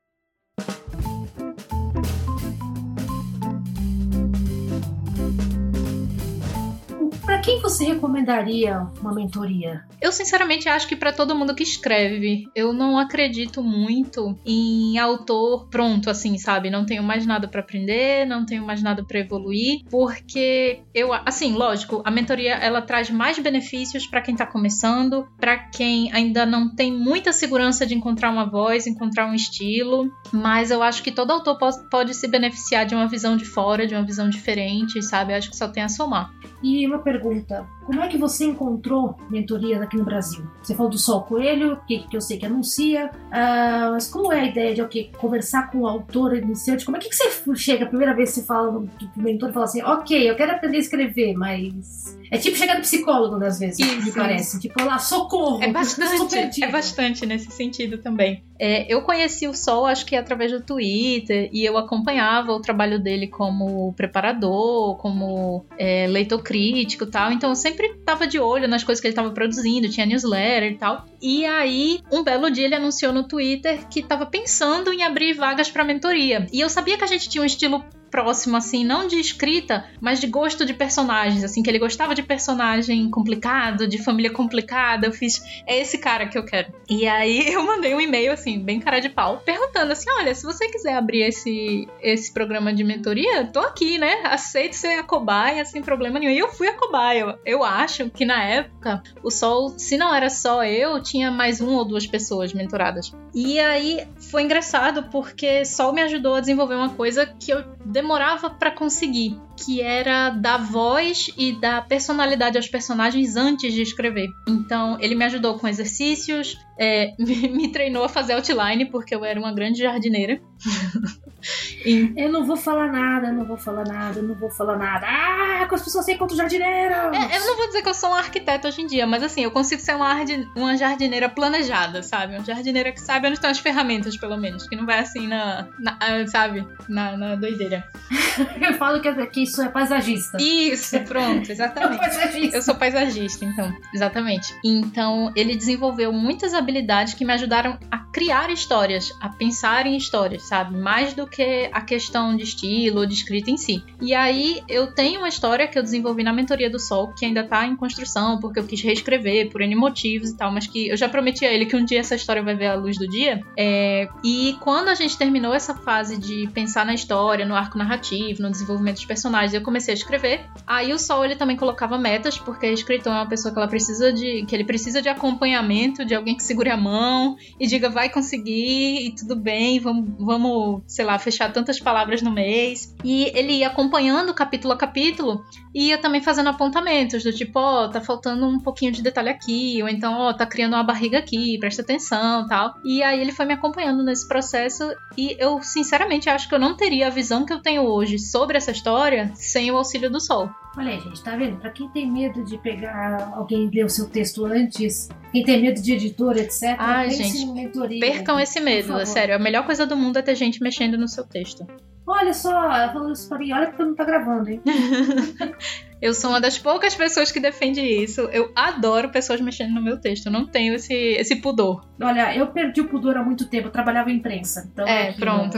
Quem 7.44 7.60
você 7.60 7.84
recomendaria 7.84 8.88
uma 9.02 9.12
mentoria? 9.12 9.84
Eu 10.00 10.10
sinceramente 10.10 10.66
acho 10.66 10.88
que 10.88 10.96
para 10.96 11.12
todo 11.12 11.34
mundo 11.34 11.54
que 11.54 11.62
escreve, 11.62 12.48
eu 12.54 12.72
não 12.72 12.98
acredito 12.98 13.62
muito 13.62 14.38
em 14.46 14.98
autor 14.98 15.68
pronto 15.68 16.08
assim, 16.08 16.38
sabe? 16.38 16.70
Não 16.70 16.86
tenho 16.86 17.02
mais 17.02 17.26
nada 17.26 17.46
para 17.46 17.60
aprender, 17.60 18.26
não 18.26 18.46
tenho 18.46 18.64
mais 18.64 18.82
nada 18.82 19.04
para 19.04 19.18
evoluir, 19.18 19.82
porque 19.90 20.80
eu, 20.94 21.12
assim, 21.12 21.52
lógico, 21.52 22.00
a 22.04 22.10
mentoria 22.10 22.54
ela 22.54 22.80
traz 22.80 23.10
mais 23.10 23.38
benefícios 23.38 24.06
para 24.06 24.22
quem 24.22 24.34
tá 24.34 24.46
começando, 24.46 25.28
para 25.38 25.58
quem 25.58 26.10
ainda 26.12 26.46
não 26.46 26.74
tem 26.74 26.90
muita 26.90 27.30
segurança 27.32 27.86
de 27.86 27.94
encontrar 27.94 28.30
uma 28.30 28.48
voz, 28.48 28.86
encontrar 28.86 29.26
um 29.26 29.34
estilo, 29.34 30.10
mas 30.32 30.70
eu 30.70 30.82
acho 30.82 31.02
que 31.02 31.12
todo 31.12 31.30
autor 31.30 31.58
pode, 31.90 32.14
se 32.14 32.26
beneficiar 32.26 32.86
de 32.86 32.94
uma 32.94 33.06
visão 33.06 33.36
de 33.36 33.44
fora, 33.44 33.86
de 33.86 33.94
uma 33.94 34.04
visão 34.04 34.30
diferente, 34.30 35.02
sabe? 35.02 35.32
Eu 35.32 35.38
acho 35.38 35.50
que 35.50 35.56
só 35.56 35.68
tem 35.68 35.82
a 35.82 35.88
somar. 35.90 36.32
E 36.62 36.86
uma 36.86 36.98
pergunta: 36.98 37.33
रहता 37.34 37.60
como 37.84 38.00
é 38.00 38.08
que 38.08 38.16
você 38.16 38.44
encontrou 38.44 39.16
mentorias 39.30 39.80
aqui 39.80 39.96
no 39.96 40.04
Brasil? 40.04 40.44
Você 40.62 40.74
falou 40.74 40.90
do 40.90 40.98
Sol 40.98 41.22
Coelho, 41.22 41.78
que, 41.86 42.00
que 42.08 42.16
eu 42.16 42.20
sei 42.20 42.38
que 42.38 42.46
anuncia, 42.46 43.10
uh, 43.10 43.92
mas 43.92 44.08
como 44.08 44.32
é 44.32 44.40
a 44.40 44.44
ideia 44.44 44.74
de 44.74 44.82
okay, 44.82 45.10
conversar 45.18 45.70
com 45.70 45.80
o 45.80 45.86
autor 45.86 46.36
iniciante? 46.36 46.84
Como 46.84 46.96
é 46.96 47.00
que, 47.00 47.14
você 47.14 47.56
chega 47.56 47.84
a 47.84 47.88
primeira 47.88 48.14
vez 48.14 48.30
que 48.30 48.40
você 48.40 48.46
fala 48.46 48.72
do 48.72 48.90
mentor 49.16 49.50
e 49.50 49.52
fala 49.52 49.64
assim, 49.64 49.82
ok, 49.82 50.30
eu 50.30 50.34
quero 50.36 50.52
aprender 50.52 50.78
a 50.78 50.80
escrever, 50.80 51.34
mas 51.34 52.18
é 52.30 52.38
tipo 52.38 52.56
chegar 52.56 52.74
no 52.76 52.80
psicólogo, 52.80 53.42
às 53.44 53.58
vezes, 53.58 53.78
Isso. 53.78 54.04
me 54.04 54.12
parece. 54.12 54.60
Tipo, 54.60 54.82
lá, 54.82 54.98
socorro. 54.98 55.62
É 55.62 55.70
bastante, 55.72 56.64
é 56.64 56.70
bastante 56.70 57.26
nesse 57.26 57.50
sentido 57.50 57.98
também. 57.98 58.42
É, 58.58 58.92
eu 58.92 59.02
conheci 59.02 59.48
o 59.48 59.54
Sol, 59.54 59.84
acho 59.86 60.06
que 60.06 60.14
através 60.14 60.52
do 60.52 60.60
Twitter, 60.60 61.50
e 61.52 61.64
eu 61.64 61.76
acompanhava 61.76 62.52
o 62.52 62.60
trabalho 62.60 63.00
dele 63.00 63.26
como 63.26 63.92
preparador, 63.94 64.96
como 64.96 65.64
é, 65.78 66.06
leitor 66.06 66.42
crítico 66.42 67.04
e 67.04 67.08
tal. 67.08 67.32
Então 67.32 67.50
eu 67.50 67.56
sempre 67.56 67.73
tava 68.04 68.26
de 68.26 68.38
olho 68.38 68.68
nas 68.68 68.84
coisas 68.84 69.00
que 69.00 69.06
ele 69.06 69.12
estava 69.12 69.30
produzindo, 69.30 69.88
tinha 69.88 70.06
newsletter 70.06 70.72
e 70.72 70.76
tal. 70.76 71.06
E 71.20 71.44
aí, 71.44 72.00
um 72.10 72.22
belo 72.22 72.50
dia 72.50 72.66
ele 72.66 72.74
anunciou 72.74 73.12
no 73.12 73.24
Twitter 73.24 73.86
que 73.88 74.00
estava 74.00 74.26
pensando 74.26 74.92
em 74.92 75.02
abrir 75.02 75.34
vagas 75.34 75.70
para 75.70 75.84
mentoria. 75.84 76.46
E 76.52 76.60
eu 76.60 76.68
sabia 76.68 76.96
que 76.96 77.04
a 77.04 77.08
gente 77.08 77.28
tinha 77.28 77.42
um 77.42 77.46
estilo 77.46 77.84
próximo, 78.14 78.56
assim, 78.56 78.84
não 78.84 79.08
de 79.08 79.18
escrita, 79.18 79.86
mas 80.00 80.20
de 80.20 80.28
gosto 80.28 80.64
de 80.64 80.72
personagens, 80.72 81.42
assim, 81.42 81.64
que 81.64 81.68
ele 81.68 81.80
gostava 81.80 82.14
de 82.14 82.22
personagem 82.22 83.10
complicado, 83.10 83.88
de 83.88 83.98
família 83.98 84.30
complicada. 84.30 85.08
Eu 85.08 85.12
fiz, 85.12 85.42
é 85.66 85.80
esse 85.80 85.98
cara 85.98 86.28
que 86.28 86.38
eu 86.38 86.44
quero. 86.44 86.72
E 86.88 87.08
aí 87.08 87.48
eu 87.52 87.66
mandei 87.66 87.92
um 87.92 88.00
e-mail, 88.00 88.30
assim, 88.30 88.60
bem 88.60 88.78
cara 88.78 89.00
de 89.00 89.08
pau, 89.08 89.42
perguntando 89.44 89.90
assim: 89.90 90.08
olha, 90.16 90.32
se 90.32 90.44
você 90.44 90.68
quiser 90.68 90.94
abrir 90.94 91.22
esse, 91.22 91.88
esse 92.00 92.32
programa 92.32 92.72
de 92.72 92.84
mentoria, 92.84 93.46
tô 93.46 93.58
aqui, 93.58 93.98
né? 93.98 94.22
Aceito 94.26 94.76
ser 94.76 95.00
a 95.00 95.02
cobaia 95.02 95.64
sem 95.64 95.82
problema 95.82 96.20
nenhum. 96.20 96.30
E 96.30 96.38
eu 96.38 96.48
fui 96.48 96.68
a 96.68 96.78
cobaia. 96.78 97.36
Eu 97.44 97.64
acho 97.64 98.08
que 98.10 98.24
na 98.24 98.44
época 98.44 99.02
o 99.24 99.30
Sol, 99.30 99.76
se 99.76 99.96
não 99.96 100.14
era 100.14 100.30
só 100.30 100.64
eu, 100.64 101.02
tinha 101.02 101.32
mais 101.32 101.60
uma 101.60 101.78
ou 101.78 101.84
duas 101.84 102.06
pessoas 102.06 102.52
mentoradas. 102.52 103.12
E 103.34 103.58
aí 103.58 104.06
foi 104.30 104.44
engraçado 104.44 105.08
porque 105.10 105.64
Sol 105.64 105.92
me 105.92 106.02
ajudou 106.02 106.36
a 106.36 106.40
desenvolver 106.40 106.76
uma 106.76 106.90
coisa 106.90 107.26
que 107.26 107.50
eu 107.52 107.64
demorava 108.04 108.50
para 108.50 108.70
conseguir, 108.70 109.40
que 109.56 109.80
era 109.80 110.30
dar 110.30 110.58
voz 110.58 111.30
e 111.36 111.52
dar 111.52 111.86
personalidade 111.86 112.56
aos 112.56 112.68
personagens 112.68 113.36
antes 113.36 113.72
de 113.72 113.82
escrever. 113.82 114.30
Então, 114.48 114.98
ele 115.00 115.14
me 115.14 115.24
ajudou 115.24 115.58
com 115.58 115.68
exercícios, 115.68 116.58
é, 116.78 117.14
me 117.18 117.70
treinou 117.70 118.04
a 118.04 118.08
fazer 118.08 118.34
outline, 118.34 118.86
porque 118.86 119.14
eu 119.14 119.24
era 119.24 119.38
uma 119.38 119.52
grande 119.52 119.80
jardineira. 119.80 120.40
e... 121.84 122.12
Eu 122.16 122.32
não 122.32 122.44
vou 122.44 122.56
falar 122.56 122.90
nada, 122.90 123.32
não 123.32 123.44
vou 123.44 123.56
falar 123.56 123.84
nada, 123.84 124.20
não 124.22 124.34
vou 124.34 124.50
falar 124.50 124.76
nada. 124.76 125.06
Ah, 125.06 125.66
com 125.68 125.74
as 125.74 125.82
pessoas 125.82 126.04
sem 126.04 126.16
quanto 126.16 126.36
jardineiro! 126.36 126.94
É, 126.94 127.36
eu 127.36 127.46
não 127.46 127.56
vou 127.56 127.66
dizer 127.66 127.82
que 127.82 127.88
eu 127.88 127.94
sou 127.94 128.10
uma 128.10 128.18
arquiteta 128.18 128.68
hoje 128.68 128.82
em 128.82 128.86
dia, 128.86 129.06
mas 129.06 129.22
assim, 129.22 129.42
eu 129.42 129.50
consigo 129.50 129.80
ser 129.80 129.94
uma, 129.94 130.14
uma 130.56 130.76
jardineira 130.76 131.28
planejada, 131.28 132.02
sabe? 132.02 132.34
Uma 132.34 132.44
jardineira 132.44 132.92
que 132.92 133.00
sabe 133.00 133.26
onde 133.26 133.36
estão 133.36 133.50
as 133.50 133.58
ferramentas, 133.58 134.16
pelo 134.16 134.36
menos. 134.36 134.68
Que 134.68 134.76
não 134.76 134.86
vai 134.86 134.98
assim 134.98 135.26
na. 135.26 135.68
na 135.78 136.26
sabe? 136.26 136.66
Na, 136.88 137.16
na 137.16 137.34
doideira. 137.34 137.84
eu 138.60 138.74
falo 138.74 139.00
que, 139.00 139.26
que 139.26 139.43
isso 139.44 139.62
é 139.62 139.68
paisagista. 139.68 140.38
Isso, 140.40 140.98
pronto, 141.00 141.50
exatamente. 141.50 141.98
paisagista. 142.00 142.56
Eu 142.56 142.62
sou 142.62 142.74
paisagista, 142.74 143.44
então. 143.44 143.74
Exatamente. 143.92 144.54
Então, 144.64 145.32
ele 145.36 145.54
desenvolveu 145.54 146.12
muitas 146.12 146.54
habilidades 146.54 147.14
que 147.14 147.24
me 147.24 147.32
ajudaram 147.32 147.78
a 147.90 147.98
criar 147.98 148.50
histórias, 148.50 149.12
a 149.20 149.28
pensar 149.28 149.86
em 149.86 149.96
histórias, 149.96 150.42
sabe? 150.42 150.76
Mais 150.76 151.14
do 151.14 151.26
que 151.26 151.68
a 151.72 151.80
questão 151.80 152.36
de 152.36 152.44
estilo 152.44 153.00
ou 153.00 153.06
de 153.06 153.14
escrita 153.14 153.50
em 153.50 153.56
si. 153.56 153.82
E 154.00 154.14
aí 154.14 154.62
eu 154.68 154.94
tenho 154.94 155.18
uma 155.18 155.28
história 155.28 155.66
que 155.66 155.78
eu 155.78 155.82
desenvolvi 155.82 156.22
na 156.22 156.32
mentoria 156.32 156.70
do 156.70 156.78
Sol, 156.78 157.12
que 157.12 157.26
ainda 157.26 157.42
tá 157.42 157.66
em 157.66 157.74
construção, 157.74 158.38
porque 158.38 158.60
eu 158.60 158.64
quis 158.64 158.80
reescrever 158.82 159.50
por 159.50 159.60
N 159.60 159.74
motivos 159.74 160.30
e 160.30 160.36
tal, 160.36 160.52
mas 160.52 160.66
que 160.66 160.88
eu 160.88 160.96
já 160.96 161.08
prometi 161.08 161.44
a 161.44 161.52
ele 161.52 161.66
que 161.66 161.74
um 161.74 161.84
dia 161.84 162.00
essa 162.00 162.14
história 162.14 162.42
vai 162.42 162.54
ver 162.54 162.66
a 162.66 162.74
luz 162.74 162.96
do 162.96 163.08
dia. 163.08 163.42
É... 163.58 164.08
E 164.22 164.56
quando 164.60 164.88
a 164.88 164.94
gente 164.94 165.18
terminou 165.18 165.52
essa 165.52 165.74
fase 165.74 166.16
de 166.16 166.48
pensar 166.54 166.86
na 166.86 166.94
história, 166.94 167.44
no 167.44 167.56
arco 167.56 167.76
narrativo, 167.76 168.42
no 168.42 168.50
desenvolvimento 168.50 168.96
dos 168.96 169.04
personagens, 169.04 169.33
eu 169.42 169.62
comecei 169.62 169.92
a 169.92 169.96
escrever. 169.96 170.46
Aí 170.66 170.92
o 170.92 170.98
Sol 170.98 171.24
ele 171.24 171.36
também 171.36 171.56
colocava 171.56 171.98
metas, 171.98 172.38
porque 172.38 172.66
escritor 172.66 173.12
é 173.12 173.16
uma 173.16 173.28
pessoa 173.28 173.52
que 173.52 173.58
ela 173.58 173.68
precisa 173.68 174.12
de 174.12 174.44
que 174.46 174.54
ele 174.54 174.64
precisa 174.64 175.02
de 175.02 175.08
acompanhamento, 175.08 176.04
de 176.04 176.14
alguém 176.14 176.36
que 176.36 176.42
segure 176.42 176.70
a 176.70 176.76
mão 176.76 177.36
e 177.58 177.66
diga 177.66 177.88
vai 177.88 178.08
conseguir 178.08 179.06
e 179.06 179.14
tudo 179.14 179.36
bem, 179.36 179.80
vamos, 179.80 180.10
vamos, 180.18 180.82
sei 180.86 181.04
lá, 181.04 181.18
fechar 181.18 181.52
tantas 181.52 181.80
palavras 181.80 182.22
no 182.22 182.30
mês. 182.30 182.94
E 183.02 183.24
ele 183.34 183.54
ia 183.54 183.68
acompanhando 183.68 184.32
capítulo 184.34 184.72
a 184.72 184.76
capítulo 184.76 185.44
e 185.74 185.88
ia 185.88 185.98
também 185.98 186.20
fazendo 186.20 186.48
apontamentos 186.48 187.24
do 187.24 187.32
tipo, 187.32 187.58
ó, 187.58 187.84
oh, 187.84 187.88
tá 187.90 188.00
faltando 188.00 188.46
um 188.46 188.60
pouquinho 188.60 188.92
de 188.92 189.02
detalhe 189.02 189.28
aqui, 189.28 189.82
ou 189.82 189.88
então, 189.88 190.14
ó, 190.14 190.30
oh, 190.30 190.34
tá 190.34 190.46
criando 190.46 190.74
uma 190.74 190.84
barriga 190.84 191.18
aqui, 191.18 191.58
presta 191.58 191.82
atenção, 191.82 192.46
tal. 192.46 192.74
E 192.84 193.02
aí 193.02 193.20
ele 193.20 193.32
foi 193.32 193.44
me 193.44 193.54
acompanhando 193.54 194.04
nesse 194.04 194.26
processo 194.28 194.94
e 195.16 195.36
eu 195.38 195.60
sinceramente 195.62 196.30
acho 196.30 196.48
que 196.48 196.54
eu 196.54 196.58
não 196.58 196.76
teria 196.76 197.08
a 197.08 197.10
visão 197.10 197.44
que 197.44 197.52
eu 197.52 197.60
tenho 197.60 197.82
hoje 197.82 198.18
sobre 198.18 198.56
essa 198.56 198.70
história 198.70 199.23
sem 199.34 199.70
o 199.70 199.76
auxílio 199.76 200.10
do 200.10 200.20
Sol. 200.20 200.48
Olha 200.76 200.90
aí, 200.90 201.00
gente, 201.00 201.22
tá 201.22 201.36
vendo? 201.36 201.56
Pra 201.58 201.70
quem 201.70 201.88
tem 201.90 202.10
medo 202.10 202.44
de 202.44 202.58
pegar 202.58 203.32
alguém 203.34 203.70
ler 203.72 203.84
o 203.84 203.88
seu 203.88 204.08
texto 204.08 204.44
antes, 204.44 205.08
quem 205.30 205.44
tem 205.44 205.62
medo 205.62 205.80
de 205.80 205.92
editor, 205.92 206.36
etc., 206.36 206.74
Ai, 206.78 207.10
gente, 207.10 207.46
mentoria, 207.46 208.00
percam 208.00 208.40
esse 208.40 208.60
medo, 208.60 208.98
é 208.98 209.04
sério. 209.04 209.34
A 209.34 209.38
melhor 209.38 209.64
coisa 209.64 209.86
do 209.86 209.96
mundo 209.96 210.18
é 210.18 210.22
ter 210.22 210.34
gente 210.34 210.60
mexendo 210.62 210.98
no 210.98 211.06
seu 211.06 211.24
texto. 211.24 211.66
Olha 212.06 212.34
só, 212.34 212.50
falando 212.92 213.12
isso 213.12 213.28
pra 213.28 213.38
mim, 213.38 213.52
olha 213.52 213.66
que 213.68 213.76
tu 213.76 213.84
não 213.84 213.94
tá 213.94 214.04
gravando, 214.04 214.50
hein? 214.50 214.60
Eu 216.04 216.12
sou 216.12 216.28
uma 216.28 216.38
das 216.38 216.58
poucas 216.58 216.94
pessoas 216.94 217.32
que 217.32 217.40
defende 217.40 217.80
isso. 217.80 218.20
Eu 218.30 218.52
adoro 218.54 219.08
pessoas 219.08 219.40
mexendo 219.40 219.72
no 219.72 219.82
meu 219.82 219.98
texto. 219.98 220.26
Eu 220.26 220.32
não 220.32 220.46
tenho 220.46 220.74
esse, 220.74 220.92
esse 220.92 221.36
pudor. 221.36 221.82
Olha, 221.98 222.36
eu 222.36 222.48
perdi 222.48 222.82
o 222.82 222.88
pudor 222.88 223.16
há 223.16 223.22
muito 223.22 223.48
tempo. 223.48 223.68
Eu 223.68 223.72
trabalhava 223.72 224.10
em 224.10 224.16
imprensa. 224.16 224.68
Então 224.70 224.86
é, 224.86 225.12
pronto. 225.12 225.56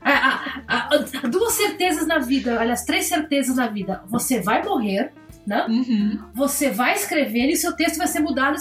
a, 0.00 0.96
duas 1.28 1.54
certezas 1.54 2.06
na 2.06 2.20
vida. 2.20 2.60
Aliás, 2.60 2.84
três 2.84 3.06
certezas 3.06 3.56
na 3.56 3.66
vida. 3.66 4.00
Você 4.06 4.40
vai 4.40 4.62
morrer 4.62 5.10
né? 5.44 5.66
Uhum. 5.66 6.20
Você 6.34 6.70
vai 6.70 6.92
escrever 6.92 7.48
e 7.48 7.56
seu 7.56 7.74
texto 7.74 7.96
vai 7.96 8.06
ser 8.06 8.20
mudado, 8.20 8.58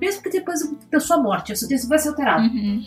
mesmo 0.00 0.22
que 0.22 0.30
depois 0.30 0.58
da 0.90 0.98
sua 0.98 1.22
morte, 1.22 1.54
seu 1.54 1.68
texto 1.68 1.86
vai 1.86 1.98
ser 1.98 2.08
alterado. 2.08 2.44
Uhum. 2.44 2.82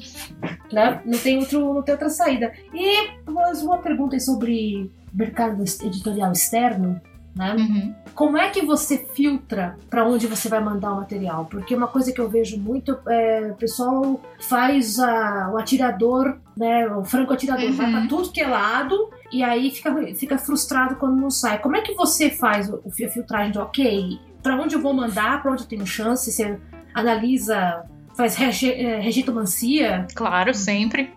Né? 0.71 1.01
Não, 1.05 1.19
tem 1.19 1.37
outro, 1.37 1.73
não 1.75 1.83
tem 1.83 1.93
outra 1.93 2.09
saída. 2.09 2.51
E 2.73 3.29
mais 3.29 3.61
uma 3.61 3.77
pergunta 3.77 4.19
sobre 4.19 4.89
mercado 5.13 5.63
editorial 5.63 6.31
externo. 6.31 6.99
Né? 7.35 7.55
Uhum. 7.55 7.95
Como 8.13 8.37
é 8.37 8.49
que 8.49 8.63
você 8.63 9.07
filtra 9.15 9.75
para 9.89 10.07
onde 10.07 10.27
você 10.27 10.47
vai 10.47 10.63
mandar 10.63 10.91
o 10.91 10.97
material? 10.97 11.45
Porque 11.45 11.75
uma 11.75 11.87
coisa 11.87 12.11
que 12.11 12.21
eu 12.21 12.29
vejo 12.29 12.59
muito 12.59 12.97
é 13.07 13.49
o 13.51 13.55
pessoal 13.55 14.21
faz 14.39 14.99
a, 14.99 15.49
o 15.51 15.57
atirador, 15.57 16.37
né, 16.55 16.87
o 16.87 17.03
franco 17.03 17.33
atirador, 17.33 17.65
uhum. 17.65 17.73
vai 17.73 17.91
para 17.91 18.07
tudo 18.07 18.31
que 18.31 18.39
é 18.39 18.47
lado 18.47 19.09
e 19.31 19.43
aí 19.43 19.71
fica, 19.71 19.91
fica 20.15 20.37
frustrado 20.37 20.95
quando 20.95 21.19
não 21.19 21.31
sai. 21.31 21.57
Como 21.57 21.75
é 21.75 21.81
que 21.81 21.95
você 21.95 22.29
faz 22.29 22.69
o, 22.69 22.83
a 22.85 23.09
filtragem 23.09 23.51
de 23.51 23.57
ok, 23.57 24.19
para 24.43 24.55
onde 24.55 24.75
eu 24.75 24.81
vou 24.81 24.93
mandar, 24.93 25.41
para 25.41 25.51
onde 25.51 25.63
eu 25.63 25.67
tenho 25.67 25.87
chance? 25.87 26.31
Você 26.31 26.59
analisa, 26.93 27.83
faz 28.15 28.35
rege, 28.35 28.71
é, 28.71 28.99
regitomancia? 28.99 30.05
Claro, 30.13 30.53
sempre. 30.53 31.11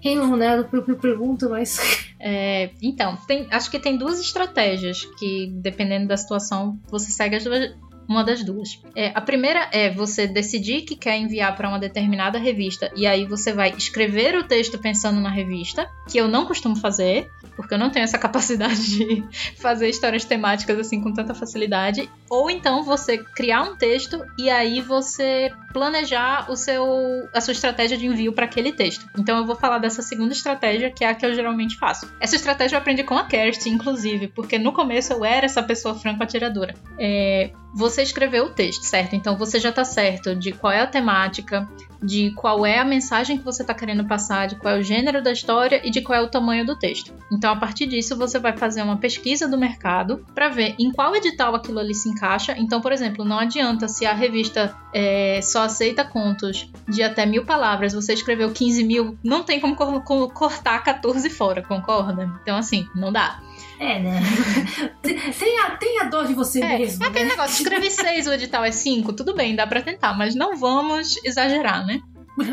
Quem 0.00 0.16
não, 0.16 0.36
né? 0.36 0.58
Eu 0.72 0.96
pergunto, 0.96 1.48
mas. 1.50 2.07
É, 2.20 2.70
então, 2.82 3.16
tem, 3.16 3.46
acho 3.50 3.70
que 3.70 3.78
tem 3.78 3.96
duas 3.96 4.20
estratégias 4.20 5.04
que, 5.18 5.52
dependendo 5.54 6.08
da 6.08 6.16
situação, 6.16 6.78
você 6.88 7.12
segue 7.12 7.36
as 7.36 7.44
duas, 7.44 7.74
uma 8.08 8.24
das 8.24 8.42
duas. 8.42 8.80
É, 8.96 9.12
a 9.14 9.20
primeira 9.20 9.68
é 9.72 9.90
você 9.90 10.26
decidir 10.26 10.82
que 10.82 10.96
quer 10.96 11.16
enviar 11.16 11.54
para 11.54 11.68
uma 11.68 11.78
determinada 11.78 12.38
revista 12.38 12.90
e 12.96 13.06
aí 13.06 13.26
você 13.26 13.52
vai 13.52 13.70
escrever 13.76 14.34
o 14.36 14.44
texto 14.44 14.78
pensando 14.78 15.20
na 15.20 15.30
revista, 15.30 15.88
que 16.08 16.18
eu 16.18 16.26
não 16.26 16.46
costumo 16.46 16.76
fazer 16.76 17.28
porque 17.58 17.74
eu 17.74 17.78
não 17.78 17.90
tenho 17.90 18.04
essa 18.04 18.16
capacidade 18.18 18.96
de 18.96 19.24
fazer 19.56 19.88
histórias 19.88 20.24
temáticas 20.24 20.78
assim 20.78 21.00
com 21.00 21.12
tanta 21.12 21.34
facilidade. 21.34 22.08
Ou 22.30 22.48
então 22.48 22.84
você 22.84 23.18
criar 23.18 23.62
um 23.62 23.76
texto 23.76 24.24
e 24.38 24.48
aí 24.48 24.80
você 24.80 25.50
planejar 25.72 26.50
o 26.50 26.56
seu 26.56 26.86
a 27.34 27.40
sua 27.40 27.52
estratégia 27.52 27.98
de 27.98 28.06
envio 28.06 28.32
para 28.32 28.44
aquele 28.44 28.72
texto. 28.72 29.04
Então 29.18 29.38
eu 29.38 29.44
vou 29.44 29.56
falar 29.56 29.78
dessa 29.78 30.02
segunda 30.02 30.32
estratégia, 30.32 30.90
que 30.90 31.04
é 31.04 31.08
a 31.08 31.14
que 31.14 31.26
eu 31.26 31.34
geralmente 31.34 31.76
faço. 31.76 32.08
Essa 32.20 32.36
estratégia 32.36 32.76
eu 32.76 32.80
aprendi 32.80 33.02
com 33.02 33.18
a 33.18 33.24
Kerst, 33.24 33.66
inclusive, 33.66 34.28
porque 34.28 34.56
no 34.56 34.72
começo 34.72 35.12
eu 35.12 35.24
era 35.24 35.44
essa 35.44 35.62
pessoa 35.62 35.96
franco-atiradora. 35.96 36.74
É, 36.98 37.50
você 37.74 37.97
escreveu 38.02 38.46
o 38.46 38.50
texto, 38.50 38.82
certo? 38.82 39.14
Então 39.14 39.36
você 39.36 39.58
já 39.58 39.70
está 39.70 39.84
certo 39.84 40.34
de 40.34 40.52
qual 40.52 40.72
é 40.72 40.80
a 40.80 40.86
temática, 40.86 41.68
de 42.02 42.30
qual 42.32 42.64
é 42.64 42.78
a 42.78 42.84
mensagem 42.84 43.38
que 43.38 43.44
você 43.44 43.62
está 43.62 43.74
querendo 43.74 44.04
passar, 44.06 44.46
de 44.46 44.56
qual 44.56 44.76
é 44.76 44.78
o 44.78 44.82
gênero 44.82 45.22
da 45.22 45.32
história 45.32 45.80
e 45.84 45.90
de 45.90 46.00
qual 46.00 46.18
é 46.18 46.22
o 46.22 46.28
tamanho 46.28 46.64
do 46.64 46.78
texto. 46.78 47.12
Então, 47.30 47.52
a 47.52 47.56
partir 47.56 47.86
disso, 47.86 48.16
você 48.16 48.38
vai 48.38 48.56
fazer 48.56 48.82
uma 48.82 48.96
pesquisa 48.96 49.48
do 49.48 49.58
mercado 49.58 50.24
para 50.34 50.48
ver 50.48 50.74
em 50.78 50.92
qual 50.92 51.14
edital 51.16 51.54
aquilo 51.54 51.78
ali 51.78 51.94
se 51.94 52.08
encaixa. 52.08 52.54
Então, 52.56 52.80
por 52.80 52.92
exemplo, 52.92 53.24
não 53.24 53.38
adianta 53.38 53.88
se 53.88 54.06
a 54.06 54.14
revista 54.14 54.76
é, 54.92 55.40
só 55.42 55.62
aceita 55.62 56.04
contos 56.04 56.70
de 56.88 57.02
até 57.02 57.26
mil 57.26 57.44
palavras, 57.44 57.92
você 57.92 58.12
escreveu 58.12 58.50
15 58.52 58.84
mil, 58.84 59.18
não 59.22 59.42
tem 59.42 59.60
como 59.60 60.00
cortar 60.30 60.82
14 60.82 61.28
fora, 61.30 61.62
concorda? 61.62 62.30
Então, 62.42 62.56
assim, 62.56 62.86
não 62.94 63.12
dá. 63.12 63.40
É, 63.80 63.98
né? 63.98 64.20
tem, 65.02 65.60
a, 65.60 65.70
tem 65.76 66.00
a 66.00 66.04
dó 66.04 66.22
de 66.22 66.34
você 66.34 66.62
é, 66.62 66.78
mesmo. 66.78 67.04
É 67.04 67.08
aquele 67.08 67.24
né? 67.24 67.30
negócio, 67.30 67.62
escrevi 67.62 67.90
seis, 67.90 68.26
o 68.26 68.32
edital 68.32 68.64
é 68.64 68.72
cinco, 68.72 69.12
tudo 69.12 69.34
bem, 69.34 69.56
dá 69.56 69.66
pra 69.66 69.82
tentar, 69.82 70.16
mas 70.16 70.34
não 70.34 70.56
vamos 70.56 71.16
exagerar, 71.24 71.86
né? 71.86 72.00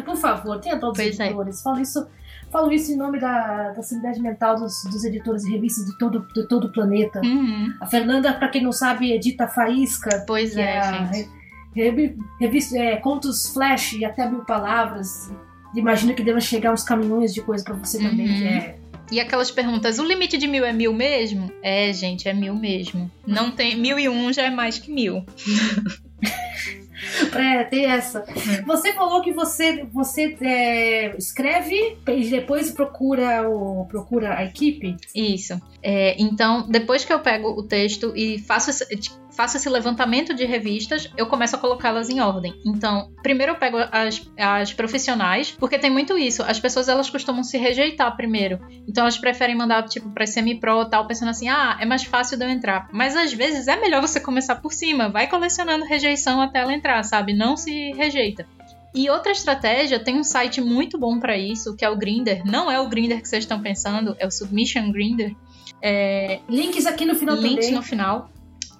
Por 0.04 0.18
favor, 0.18 0.60
tenha 0.60 0.80
todos 0.80 1.00
os 1.00 1.20
é. 1.20 1.26
editores. 1.28 1.60
É. 1.60 1.64
Falo 1.64 1.80
isso, 1.80 2.08
falo 2.52 2.72
isso 2.72 2.92
em 2.92 2.96
nome 2.96 3.20
da, 3.20 3.72
da 3.72 3.84
sanidade 3.84 4.20
mental 4.20 4.56
dos, 4.56 4.84
dos 4.86 5.04
editores 5.04 5.44
e 5.44 5.52
revistas 5.52 5.86
de 5.86 5.98
todo, 5.98 6.26
de 6.34 6.48
todo 6.48 6.66
o 6.66 6.72
planeta. 6.72 7.22
Uhum. 7.24 7.74
A 7.80 7.86
Fernanda, 7.86 8.34
pra 8.34 8.50
quem 8.50 8.64
não 8.64 8.72
sabe, 8.72 9.12
edita 9.12 9.48
Faísca. 9.48 10.24
Pois 10.26 10.58
é, 10.58 10.78
é 10.78 11.14
gente. 11.14 11.30
revista, 12.40 12.78
é, 12.78 12.98
contos 12.98 13.54
flash 13.54 13.94
e 13.94 14.04
até 14.06 14.28
mil 14.28 14.44
palavras. 14.44 15.32
Imagina 15.76 16.14
que 16.14 16.24
deva 16.24 16.40
chegar 16.40 16.74
uns 16.74 16.84
caminhões 16.84 17.34
de 17.34 17.42
coisa 17.42 17.64
para 17.64 17.76
você 17.76 17.98
também, 18.00 18.28
uhum. 18.28 18.38
que 18.38 18.48
é 18.48 18.80
e 19.12 19.20
aquelas 19.20 19.52
perguntas, 19.52 20.00
o 20.00 20.04
limite 20.04 20.38
de 20.38 20.48
mil 20.48 20.66
é 20.66 20.74
mil 20.74 20.94
mesmo? 20.94 21.52
É, 21.62 21.92
gente, 21.94 22.28
é 22.28 22.34
mil 22.34 22.56
mesmo. 22.56 23.12
Não 23.26 23.52
tem. 23.52 23.76
Mil 23.76 24.00
e 24.00 24.10
um 24.10 24.32
já 24.34 24.44
é 24.44 24.50
mais 24.50 24.80
que 24.80 24.92
mil. 24.92 25.26
É, 27.36 27.64
tem 27.66 27.86
essa. 27.86 28.26
Você 28.66 28.94
falou 28.94 29.22
que 29.22 29.32
você, 29.32 29.86
você 29.92 30.38
é, 30.42 31.16
escreve 31.18 31.98
e 32.08 32.30
depois 32.30 32.72
procura, 32.72 33.48
o, 33.48 33.86
procura 33.86 34.38
a 34.38 34.44
equipe? 34.44 34.96
Isso. 35.14 35.60
É, 35.84 36.16
então, 36.20 36.66
depois 36.70 37.04
que 37.04 37.14
eu 37.14 37.20
pego 37.20 37.50
o 37.50 37.64
texto 37.64 38.14
e 38.16 38.40
faço 38.40 38.70
esse, 38.70 38.86
faço 39.36 39.58
esse 39.58 39.70
levantamento 39.70 40.34
de 40.34 40.46
revistas, 40.46 41.12
eu 41.18 41.28
começo 41.28 41.56
a 41.56 41.60
colocá-las 41.60 42.10
em 42.10 42.22
ordem. 42.22 42.54
Então, 42.66 43.12
primeiro 43.22 43.52
eu 43.52 43.56
pego 43.58 43.78
as, 43.92 44.26
as 44.38 44.74
profissionais, 44.74 45.52
porque 45.52 45.78
tem 45.78 45.92
muito 45.92 46.18
isso. 46.18 46.42
As 46.42 46.60
pessoas 46.60 46.88
elas 46.88 47.10
costumam 47.10 47.44
se 47.44 47.58
rejeitar 47.58 48.16
primeiro. 48.16 48.60
Então 48.88 49.04
elas 49.04 49.18
preferem 49.18 49.56
mandar 49.56 49.84
tipo 49.84 50.10
para 50.10 50.26
semi-pro 50.26 50.86
tal, 50.86 51.06
pensando 51.06 51.30
assim: 51.30 51.50
"Ah, 51.50 51.78
é 51.80 51.86
mais 51.86 52.04
fácil 52.04 52.38
de 52.38 52.46
eu 52.46 52.50
entrar". 52.50 52.88
Mas 52.92 53.16
às 53.16 53.34
vezes 53.34 53.68
é 53.68 53.76
melhor 53.76 54.02
você 54.02 54.20
começar 54.20 54.56
por 54.56 54.74
cima, 54.74 55.10
vai 55.10 55.28
colecionando 55.28 55.86
rejeição 55.86 56.42
até 56.42 56.60
ela 56.60 56.74
entrar, 56.74 56.95
sabe? 57.04 57.34
Não 57.34 57.56
se 57.58 57.92
rejeita. 57.94 58.46
E 58.94 59.10
outra 59.10 59.34
estratégia, 59.34 60.00
tem 60.00 60.18
um 60.18 60.24
site 60.24 60.62
muito 60.62 60.98
bom 60.98 61.20
para 61.20 61.38
isso, 61.38 61.76
que 61.76 61.84
é 61.84 61.90
o 61.90 61.98
Grinder. 61.98 62.46
Não 62.46 62.72
é 62.72 62.80
o 62.80 62.88
Grinder 62.88 63.22
que 63.22 63.28
vocês 63.28 63.44
estão 63.44 63.62
pensando, 63.62 64.16
é 64.18 64.26
o 64.26 64.32
Submission 64.32 64.90
Grinder. 64.92 65.36
É... 65.82 66.40
Links 66.48 66.86
aqui 66.86 67.06
no 67.06 67.14
final 67.14 67.36
Links 67.36 67.66
também. 67.66 67.76
no 67.76 67.84
final 67.84 68.30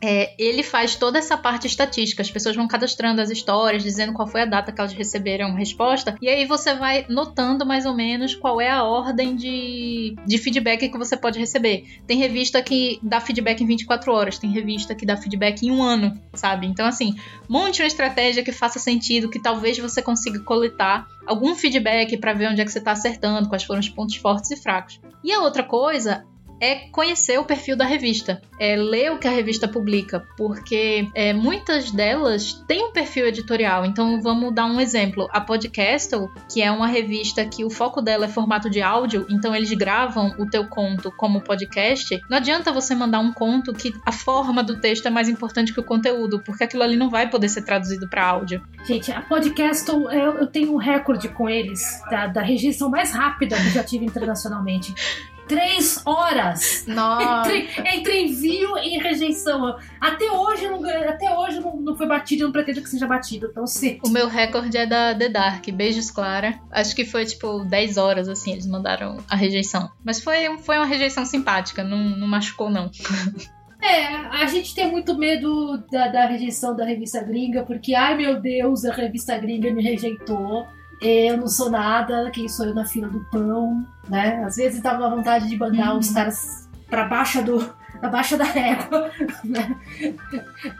é, 0.02 0.34
ele 0.38 0.64
faz 0.64 0.96
toda 0.96 1.18
essa 1.18 1.38
parte 1.38 1.68
estatística. 1.68 2.22
As 2.22 2.30
pessoas 2.30 2.56
vão 2.56 2.68
cadastrando 2.68 3.22
as 3.22 3.30
histórias, 3.30 3.84
dizendo 3.84 4.14
qual 4.14 4.28
foi 4.28 4.42
a 4.42 4.46
data 4.46 4.72
que 4.72 4.80
elas 4.80 4.94
receberam 4.94 5.54
resposta, 5.56 6.16
e 6.22 6.30
aí 6.30 6.46
você 6.46 6.74
vai 6.74 7.06
notando 7.10 7.66
mais 7.66 7.86
ou 7.86 7.96
menos 7.96 8.36
qual 8.36 8.60
é 8.60 8.70
a 8.70 8.84
ordem 8.84 9.36
de, 9.36 10.16
de 10.26 10.38
feedback 10.38 10.90
que 10.90 10.98
você 10.98 11.16
pode 11.16 11.40
receber. 11.40 11.86
Tem 12.06 12.18
revista 12.18 12.62
que 12.62 13.00
dá 13.02 13.20
feedback 13.20 13.62
em 13.62 13.68
24 13.68 14.12
horas, 14.12 14.38
tem 14.38 14.52
revista 14.52 14.94
que 14.96 15.06
dá 15.06 15.18
feedback 15.18 15.64
em 15.64 15.72
um 15.72 15.82
ano, 15.82 16.20
sabe? 16.34 16.68
Então, 16.68 16.86
assim, 16.86 17.16
monte 17.48 17.82
uma 17.82 17.88
estratégia 17.88 18.44
que 18.44 18.52
faça 18.52 18.80
sentido, 18.80 19.30
que 19.30 19.40
talvez 19.40 19.78
você 19.78 20.02
consiga 20.02 20.40
coletar 20.40 21.08
algum 21.26 21.56
feedback 21.56 22.18
para 22.18 22.34
ver 22.34 22.50
onde 22.50 22.62
é 22.62 22.66
que 22.66 22.72
você 22.72 22.80
está 22.80 22.92
acertando, 22.92 23.50
quais 23.50 23.64
foram 23.64 23.80
os 23.80 23.90
pontos 23.90 24.16
fortes 24.16 24.52
e 24.52 24.58
fracos. 24.58 25.00
E 25.24 25.32
a 25.32 25.42
outra 25.42 25.64
coisa 25.64 26.26
é 26.60 26.76
conhecer 26.90 27.40
o 27.40 27.46
perfil 27.46 27.76
da 27.76 27.86
revista, 27.86 28.42
é 28.60 28.76
ler 28.76 29.12
o 29.12 29.20
que 29.20 29.28
a 29.28 29.32
revista 29.32 29.68
publica, 29.68 30.26
porque 30.38 31.08
é, 31.14 31.34
muitas 31.34 31.92
delas 31.92 32.54
têm 32.68 32.86
um 32.86 32.92
perfil 32.92 33.28
editorial. 33.28 33.86
Então 33.86 34.22
vamos 34.22 34.54
dar 34.54 34.66
um 34.66 34.80
exemplo: 34.80 35.28
a 35.32 35.42
Podcastle, 35.42 36.30
que 36.52 36.62
é 36.62 36.72
uma 36.72 36.88
revista 36.88 37.46
que 37.46 37.64
o 37.64 37.70
foco 37.70 38.02
dela 38.02 38.26
é 38.26 38.30
formato 38.30 38.70
de 38.70 38.82
áudio, 38.82 39.26
então 39.30 39.56
eles 39.56 39.72
gravam 39.74 40.34
o 40.40 40.50
teu 40.50 40.68
conto 40.68 41.12
como 41.12 41.42
podcast. 41.42 42.20
Não 42.30 42.38
adianta 42.38 42.72
você 42.72 42.96
mandar 42.96 43.20
um 43.20 43.34
conto 43.34 43.74
que 43.74 43.94
a 44.06 44.12
forma 44.12 44.64
do 44.64 44.80
texto 44.80 45.08
é 45.08 45.10
mais 45.10 45.30
importante 45.30 45.74
que 45.74 45.80
o 45.80 45.84
conteúdo, 45.84 46.42
porque 46.44 46.64
aquilo 46.64 46.84
ali 46.84 46.96
não 46.96 47.10
vai 47.10 47.30
poder 47.30 47.50
ser 47.50 47.64
traduzido 47.64 48.08
para 48.10 48.26
áudio. 48.26 48.62
Gente, 48.86 49.12
a 49.12 49.22
Podcastle 49.22 50.12
eu, 50.12 50.38
eu 50.40 50.48
tenho 50.48 50.74
um 50.74 50.78
recorde 50.78 51.30
com 51.30 51.50
eles 51.50 52.02
da, 52.10 52.28
da 52.28 52.42
rejeição 52.42 52.90
mais 52.90 53.12
rápida 53.12 53.56
que 53.58 53.70
já 53.70 53.84
tive 53.84 54.06
internacionalmente 54.06 54.94
três 55.48 56.02
horas 56.06 56.86
entre, 56.88 57.70
entre, 57.98 58.22
envio 58.22 58.78
e 58.78 58.98
rejeição. 58.98 59.78
Até 60.00 60.32
hoje 60.32 60.68
não, 60.68 60.84
até 61.08 61.38
hoje 61.38 61.60
não, 61.60 61.76
não 61.78 61.96
foi 61.96 62.08
batido, 62.08 62.44
eu 62.44 62.48
não 62.48 62.54
pretendo 62.54 62.82
que 62.82 62.90
seja 62.90 63.08
batido, 63.08 63.48
então 63.50 63.66
sim. 63.66 64.00
O 64.04 64.10
meu 64.10 64.28
recorde 64.28 64.78
é 64.78 64.86
da 64.86 65.14
The 65.16 65.30
Dark, 65.30 65.70
beijos 65.72 66.12
Clara. 66.12 66.60
Acho 66.72 66.96
que 66.96 67.06
foi 67.06 67.26
tipo 67.26 67.64
10 67.66 67.98
horas 67.98 68.30
assim, 68.30 68.54
eles 68.54 68.68
mandaram 68.68 69.18
a 69.30 69.36
rejeição. 69.36 69.90
Mas 70.04 70.24
foi, 70.24 70.58
foi 70.60 70.78
uma 70.78 70.86
rejeição 70.86 71.26
simpática, 71.26 71.84
não, 71.84 71.98
não 71.98 72.28
machucou 72.28 72.70
não. 72.70 72.90
É, 73.82 74.16
a 74.42 74.48
gente 74.48 74.74
tem 74.74 74.90
muito 74.90 75.16
medo 75.16 75.78
da, 75.92 76.08
da 76.08 76.26
rejeição 76.26 76.76
da 76.76 76.84
revista 76.84 77.22
gringa, 77.24 77.64
porque, 77.64 77.94
ai 77.94 78.18
meu 78.18 78.42
Deus, 78.42 78.84
a 78.84 78.92
revista 78.92 79.38
gringa 79.38 79.72
me 79.72 79.84
rejeitou 79.84 80.66
eu 81.02 81.38
não 81.38 81.48
sou 81.48 81.70
nada, 81.70 82.30
quem 82.32 82.48
sou 82.48 82.66
eu 82.66 82.74
na 82.74 82.86
fila 82.86 83.08
do 83.08 83.20
pão, 83.32 83.86
né? 84.08 84.44
Às 84.44 84.56
vezes 84.56 84.82
dava 84.82 85.10
vontade 85.10 85.48
de 85.48 85.58
mandar 85.58 85.94
uhum. 85.94 86.00
os 86.00 86.10
caras 86.12 86.68
pra 86.90 87.06
baixo 87.06 87.44
do, 87.44 87.74
da 88.02 88.10
baixa 88.10 88.38
da 88.38 88.44
régua, 88.44 89.12
né? 89.44 89.76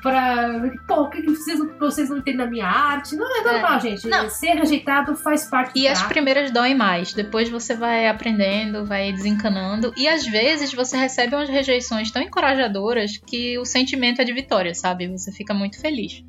pra. 0.02 0.70
Pô, 0.88 1.04
o 1.04 1.10
que 1.10 1.22
vocês, 1.24 1.60
vocês 1.80 2.10
não 2.10 2.18
entendem 2.18 2.38
da 2.38 2.48
minha 2.48 2.68
arte? 2.68 3.16
Não 3.16 3.26
é 3.38 3.44
normal, 3.44 3.78
é. 3.78 3.80
gente. 3.82 4.08
Não. 4.08 4.30
Ser 4.30 4.54
rejeitado 4.54 5.16
faz 5.16 5.46
parte 5.46 5.78
E 5.80 5.88
as 5.88 6.02
primeiras 6.04 6.52
doem 6.52 6.76
mais. 6.76 7.14
Depois 7.14 7.50
você 7.50 7.76
vai 7.76 8.08
aprendendo, 8.08 8.86
vai 8.86 9.12
desencanando. 9.12 9.94
E 9.98 10.08
às 10.08 10.26
vezes 10.26 10.74
você 10.74 10.98
recebe 10.98 11.36
umas 11.36 11.50
rejeições 11.50 12.12
tão 12.12 12.22
encorajadoras 12.22 13.18
que 13.18 13.58
o 13.58 13.66
sentimento 13.66 14.22
é 14.22 14.24
de 14.24 14.34
vitória, 14.34 14.74
sabe? 14.74 15.08
Você 15.08 15.32
fica 15.32 15.54
muito 15.54 15.80
feliz. 15.80 16.24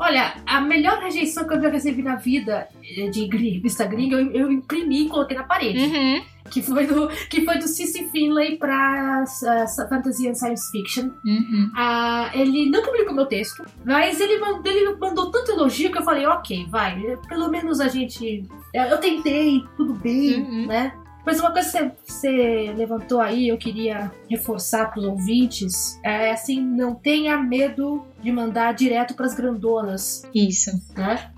Olha, 0.00 0.34
a 0.46 0.60
melhor 0.60 1.00
rejeição 1.00 1.46
que 1.46 1.54
eu 1.54 1.60
já 1.60 1.68
recebi 1.68 2.02
na 2.02 2.14
vida 2.14 2.68
de 2.82 3.26
revista 3.26 3.84
gringa, 3.84 4.16
eu, 4.16 4.30
eu 4.30 4.52
imprimi 4.52 5.06
e 5.06 5.08
coloquei 5.08 5.36
na 5.36 5.42
parede. 5.42 5.78
Uhum. 5.80 6.22
Que 6.48 6.62
foi 6.62 6.86
do, 6.86 7.08
que 7.28 7.44
foi 7.44 7.58
do 7.58 7.66
Cici 7.66 8.08
Finlay 8.10 8.56
pra 8.56 9.24
uh, 9.24 9.88
Fantasy 9.88 10.28
and 10.28 10.34
Science 10.34 10.70
Fiction. 10.70 11.10
Uhum. 11.24 11.70
Uh, 11.74 12.30
ele 12.32 12.70
não 12.70 12.82
publicou 12.82 13.12
meu 13.12 13.26
texto, 13.26 13.64
mas 13.84 14.20
ele 14.20 14.38
mandou, 14.38 14.72
ele 14.72 14.96
mandou 14.96 15.30
tanto 15.30 15.50
elogio 15.50 15.90
que 15.90 15.98
eu 15.98 16.04
falei, 16.04 16.26
ok, 16.26 16.66
vai, 16.70 17.18
pelo 17.28 17.50
menos 17.50 17.80
a 17.80 17.88
gente. 17.88 18.44
Eu 18.72 18.98
tentei, 18.98 19.64
tudo 19.76 19.94
bem, 19.94 20.40
uhum. 20.40 20.66
né? 20.66 20.92
Mas 21.28 21.40
uma 21.40 21.52
coisa 21.52 21.90
que 21.90 22.10
você 22.10 22.72
levantou 22.74 23.20
aí, 23.20 23.48
eu 23.48 23.58
queria 23.58 24.10
reforçar 24.30 24.90
para 24.90 25.00
os 25.00 25.04
ouvintes, 25.04 26.00
é 26.02 26.30
assim, 26.30 26.58
não 26.58 26.94
tenha 26.94 27.36
medo 27.36 28.02
de 28.22 28.32
mandar 28.32 28.72
direto 28.72 29.12
para 29.12 29.26
as 29.26 29.34
grandonas. 29.34 30.22
Isso. 30.34 30.70
Né? 30.96 31.30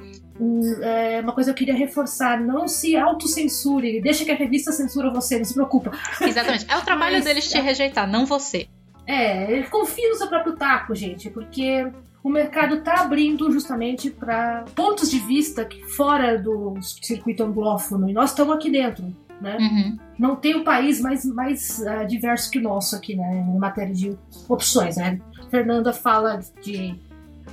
É 0.81 1.21
uma 1.21 1.33
coisa 1.33 1.53
que 1.53 1.65
eu 1.65 1.67
queria 1.67 1.75
reforçar, 1.75 2.41
não 2.41 2.69
se 2.69 2.97
autocensure, 2.97 4.01
deixa 4.01 4.25
que 4.25 4.31
a 4.31 4.37
revista 4.37 4.71
censura 4.71 5.11
você, 5.11 5.39
não 5.39 5.45
se 5.45 5.55
preocupa. 5.55 5.91
Exatamente. 6.23 6.67
É 6.69 6.77
o 6.77 6.83
trabalho 6.83 7.17
Mas, 7.17 7.25
deles 7.25 7.51
te 7.51 7.59
é... 7.59 7.61
rejeitar, 7.61 8.09
não 8.09 8.25
você. 8.25 8.69
É, 9.09 9.61
confie 9.63 10.09
no 10.09 10.15
seu 10.15 10.29
próprio 10.29 10.55
taco, 10.55 10.95
gente, 10.95 11.29
porque 11.31 11.91
o 12.23 12.31
mercado 12.31 12.77
está 12.77 13.01
abrindo 13.01 13.51
justamente 13.51 14.09
para 14.09 14.65
pontos 14.73 15.11
de 15.11 15.19
vista 15.19 15.65
que 15.65 15.83
fora 15.83 16.39
do 16.39 16.79
circuito 17.03 17.43
anglófono, 17.43 18.09
e 18.09 18.13
nós 18.13 18.31
estamos 18.31 18.55
aqui 18.55 18.71
dentro 18.71 19.13
né? 19.41 19.57
Uhum. 19.59 19.99
Não 20.19 20.37
tem 20.37 20.55
um 20.55 20.65
país 20.65 21.01
mais, 21.01 21.25
mais 21.25 21.79
uh, 21.81 22.07
diverso 22.07 22.51
que 22.51 22.59
o 22.59 22.63
nosso 22.63 22.97
aqui, 22.97 23.17
né? 23.17 23.45
Em 23.49 23.59
matéria 23.59 23.95
de 23.95 24.17
opções, 24.49 24.97
né? 24.97 25.21
Fernanda 25.51 25.93
fala 25.93 26.41
de 26.63 26.95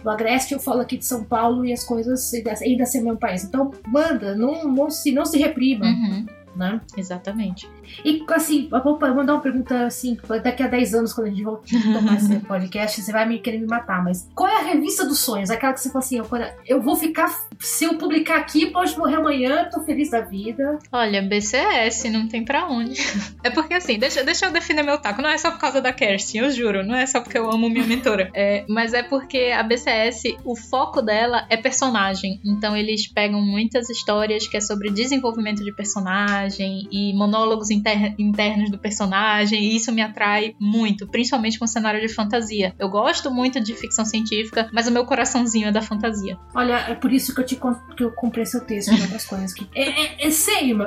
do 0.04 0.12
Agreste, 0.12 0.54
eu 0.54 0.60
falo 0.60 0.82
aqui 0.82 0.95
de 0.95 1.06
São 1.06 1.23
Paulo 1.23 1.65
e 1.65 1.73
as 1.73 1.84
coisas 1.84 2.32
ainda 2.62 2.86
ser 2.86 3.02
meu 3.02 3.17
país. 3.17 3.43
Então, 3.43 3.71
manda, 3.88 4.36
não, 4.36 4.67
não, 4.67 4.91
se, 4.91 5.12
não 5.12 5.26
se 5.26 5.39
reprima. 5.39 5.86
Uhum 5.86 6.26
né? 6.58 6.82
Exatamente. 6.98 7.70
E 8.04 8.24
assim, 8.30 8.67
eu 8.72 8.84
vou 8.84 9.00
mandar 9.00 9.34
uma 9.34 9.41
pergunta 9.41 9.86
assim, 9.86 10.17
daqui 10.43 10.63
a 10.63 10.67
10 10.67 10.93
anos, 10.93 11.13
quando 11.13 11.28
a 11.28 11.30
gente 11.30 11.43
voltar 11.43 12.15
esse 12.15 12.39
podcast, 12.46 13.02
você 13.02 13.12
vai 13.12 13.28
me 13.28 13.39
querer 13.39 13.60
me 13.60 13.67
matar, 13.67 14.04
mas 14.04 14.30
qual 14.36 14.50
é 14.50 14.58
a 14.58 14.63
revista 14.63 15.06
dos 15.06 15.20
sonhos? 15.20 15.50
Aquela 15.50 15.74
que 15.74 15.80
você 15.80 15.89
fala 15.89 16.04
assim, 16.04 16.22
eu 16.65 16.82
vou 16.82 16.96
ficar, 16.96 17.28
se 17.60 17.86
eu 17.86 17.98
publicar 17.98 18.38
aqui, 18.38 18.67
pode 18.67 18.98
morrer 18.98 19.15
amanhã, 19.15 19.70
tô 19.72 19.82
feliz 19.84 20.10
da 20.10 20.22
vida. 20.22 20.80
Olha, 20.91 21.22
BCS, 21.22 22.10
não 22.12 22.28
tem 22.28 22.43
pra 22.43 22.67
onde. 22.67 22.98
É 23.43 23.50
porque 23.50 23.76
assim, 23.76 23.98
deixa, 23.98 24.24
deixa 24.24 24.46
eu 24.46 24.52
definir 24.52 24.84
meu 24.84 24.98
taco, 24.98 25.22
não 25.22 25.30
é 25.30 25.38
só 25.38 25.52
por 25.52 25.60
causa 25.60 25.80
da 25.80 25.93
Kerstin, 25.93 26.39
eu 26.39 26.52
juro, 26.52 26.84
não 26.84 26.96
é 26.96 27.06
só 27.06 27.22
porque 27.22 27.38
eu 27.38 27.50
amo 27.50 27.70
minha 27.70 27.86
mentora, 27.86 28.30
é, 28.34 28.65
mas 28.67 28.93
é 28.93 29.04
porque 29.04 29.54
a 29.56 29.63
BCS, 29.63 30.36
o 30.43 30.56
foco 30.56 31.02
dela 31.02 31.46
é 31.50 31.56
personagem, 31.56 32.41
então 32.43 32.76
eles 32.76 33.08
pegam 33.08 33.41
muitas 33.41 33.89
histórias 33.89 34.48
que 34.48 34.58
é 34.58 34.60
sobre 34.60 34.89
desenvolvimento 34.89 35.63
de 35.63 35.72
personagem, 35.72 36.46
personagem 36.47 36.88
e 36.91 37.13
monólogos 37.13 37.69
inter 37.69 38.15
internos 38.17 38.71
do 38.71 38.77
personagem, 38.77 39.62
e 39.62 39.75
isso 39.75 39.91
me 39.91 40.01
atrai 40.01 40.55
muito, 40.60 41.07
principalmente 41.07 41.60
com 41.60 41.67
cenário 41.67 41.99
de 41.99 42.07
fantasia. 42.07 42.73
Eu 42.79 42.89
gosto 42.89 43.29
muito 43.29 43.60
de 43.60 43.73
ficção 43.73 44.05
científica, 44.05 44.69
mas 44.71 44.88
o 44.88 44.91
meu 44.91 45.05
coraçãozinho 45.05 45.67
é 45.67 45.71
da 45.71 45.81
fantasia. 45.81 46.38
Olha, 46.55 46.77
é 46.89 46.95
por 46.95 47.12
isso 47.12 47.33
que 47.33 47.41
eu, 47.41 47.45
te 47.45 47.60
que 47.95 48.03
eu 48.03 48.12
comprei 48.12 48.45
seu 48.45 48.62
texto 48.62 48.93
e 48.93 49.01
outras 49.01 49.25
coisas. 49.25 49.53
Que 49.53 49.67
é, 49.75 50.25
é, 50.25 50.27
é 50.27 50.31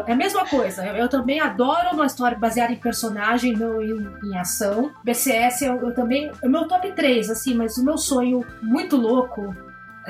é 0.07 0.13
a 0.13 0.17
mesma 0.17 0.47
coisa. 0.47 0.85
Eu, 0.87 0.95
eu, 0.97 1.09
também 1.09 1.41
adoro 1.41 1.95
uma 1.95 2.07
história 2.07 2.39
baseada 2.39 2.73
em 2.73 2.77
personagem, 2.77 3.53
não 3.53 3.83
em, 3.83 4.07
em 4.25 4.37
ação. 4.39 4.93
BCS 5.05 5.63
eu, 5.63 5.77
eu 5.77 5.95
também. 5.95 6.31
É 6.43 6.49
meu 6.49 6.67
top 6.67 6.91
3, 6.93 7.31
assim, 7.31 7.55
mas 7.55 7.77
o 7.77 7.85
meu 7.85 7.99
sonho 7.99 8.45
muito 8.63 8.97
louco 8.97 9.55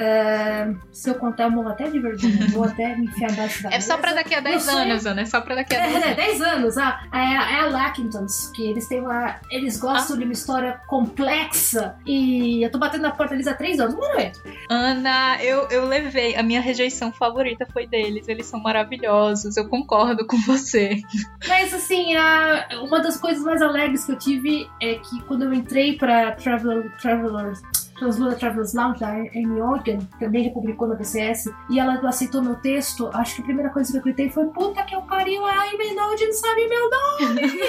é, 0.01 0.75
se 0.91 1.11
eu 1.11 1.15
contar, 1.17 1.45
eu 1.45 1.51
morro 1.51 1.69
até 1.69 1.91
de 1.91 2.01
vergonha. 2.01 2.47
Vou 2.53 2.65
até 2.65 2.97
me 2.97 3.05
enfiar 3.05 3.33
abaixo 3.33 3.63
da 3.63 3.69
É 3.69 3.81
só 3.81 3.99
pra 3.99 4.15
daqui 4.15 4.35
a 4.35 4.41
10 4.41 4.69
anos, 4.69 5.07
Ana. 5.07 5.21
É 5.21 5.27
só 5.27 5.43
pra 5.43 5.55
daqui 5.55 5.77
a 5.77 5.81
10 5.81 5.93
é, 5.93 5.97
anos. 5.97 6.07
É, 6.07 6.15
10 6.15 6.41
anos. 6.41 6.79
Ah, 6.79 7.03
é, 7.13 7.19
é 7.19 7.61
a 7.61 7.67
Lackingtons, 7.67 8.51
que 8.55 8.67
eles 8.67 8.89
têm 8.89 9.01
uma. 9.01 9.37
Eles 9.51 9.79
gostam 9.79 10.17
ah. 10.17 10.19
de 10.19 10.25
uma 10.25 10.33
história 10.33 10.81
complexa. 10.87 11.97
E 12.07 12.65
eu 12.65 12.71
tô 12.71 12.79
batendo 12.79 13.03
na 13.03 13.11
porta 13.11 13.35
deles 13.35 13.47
há 13.47 13.53
3 13.53 13.79
anos. 13.79 13.95
É. 14.17 14.33
Ana, 14.71 15.37
eu, 15.43 15.69
eu 15.69 15.85
levei. 15.85 16.35
A 16.35 16.43
minha 16.43 16.63
rejeição 16.63 17.13
favorita 17.13 17.67
foi 17.71 17.87
deles. 17.87 18.27
Eles 18.27 18.47
são 18.47 18.59
maravilhosos. 18.59 19.59
Eu 19.59 19.69
concordo 19.69 20.27
com 20.27 20.39
você. 20.39 21.03
Mas, 21.47 21.75
assim, 21.75 22.17
a, 22.17 22.69
uma 22.83 23.01
das 23.01 23.19
coisas 23.19 23.45
mais 23.45 23.61
alegres 23.61 24.07
que 24.07 24.13
eu 24.13 24.19
tive 24.19 24.67
é 24.81 24.95
que 24.95 25.21
quando 25.25 25.45
eu 25.45 25.53
entrei 25.53 25.99
pra 25.99 26.33
Traveler, 26.33 26.91
Travelers 26.97 27.61
Transluna 28.01 28.35
Travelers 28.35 28.75
Lounge, 28.75 28.99
da 28.99 29.09
Amy 29.11 29.61
Organ, 29.61 29.99
também 30.19 30.45
já 30.45 30.51
publicou 30.51 30.89
na 30.89 30.95
BCS, 30.95 31.51
e 31.71 31.79
ela 31.79 31.95
aceitou 32.09 32.43
meu 32.43 32.57
texto, 32.57 33.09
acho 33.13 33.37
que 33.37 33.43
a 33.43 33.45
primeira 33.45 33.71
coisa 33.71 33.93
que 33.93 33.99
eu 33.99 34.03
gritei 34.03 34.31
foi 34.31 34.47
puta 34.47 34.83
que 34.83 34.95
eu 34.95 35.03
pariu, 35.03 35.45
a 35.45 35.65
Amy 35.65 35.95
não 35.95 36.11
sabe 36.33 36.69
meu 36.69 36.91
nome! 36.91 37.61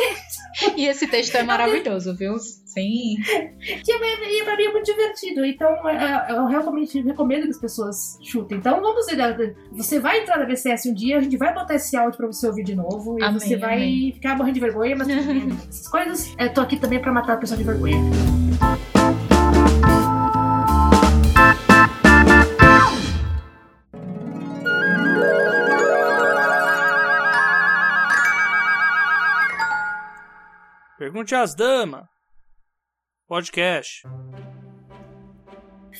e 0.75 0.87
esse 0.87 1.05
texto 1.07 1.35
é 1.35 1.43
maravilhoso, 1.43 2.15
viu? 2.15 2.37
Sim. 2.39 3.17
E 3.59 4.43
pra 4.43 4.55
mim 4.55 4.63
é 4.63 4.71
muito 4.71 4.85
divertido, 4.85 5.45
então 5.45 5.89
é, 5.89 6.29
é, 6.29 6.31
eu 6.31 6.45
realmente 6.45 7.01
recomendo 7.01 7.43
que 7.43 7.49
as 7.49 7.59
pessoas 7.59 8.17
chutem. 8.23 8.57
Então 8.57 8.79
vamos 8.81 9.05
ver, 9.07 9.55
você 9.73 9.99
vai 9.99 10.21
entrar 10.21 10.39
na 10.39 10.45
BCS 10.45 10.85
um 10.85 10.93
dia, 10.93 11.17
a 11.17 11.21
gente 11.21 11.35
vai 11.35 11.53
botar 11.53 11.75
esse 11.75 11.97
áudio 11.97 12.17
pra 12.17 12.27
você 12.27 12.47
ouvir 12.47 12.63
de 12.63 12.75
novo, 12.75 13.19
e 13.19 13.23
amém, 13.23 13.39
você 13.39 13.57
vai 13.57 13.75
amém. 13.75 14.11
ficar 14.13 14.37
morrendo 14.37 14.55
de 14.55 14.61
vergonha, 14.61 14.95
mas 14.95 15.07
essas 15.67 15.87
coisas. 15.89 16.33
Eu 16.39 16.53
tô 16.53 16.61
aqui 16.61 16.77
também 16.77 16.99
pra 16.99 17.11
matar 17.11 17.33
a 17.33 17.37
pessoa 17.37 17.57
de 17.57 17.63
vergonha. 17.63 17.99
Pergunte 31.21 31.36
às 31.36 31.53
damas. 31.53 32.05
Podcast. 33.27 34.01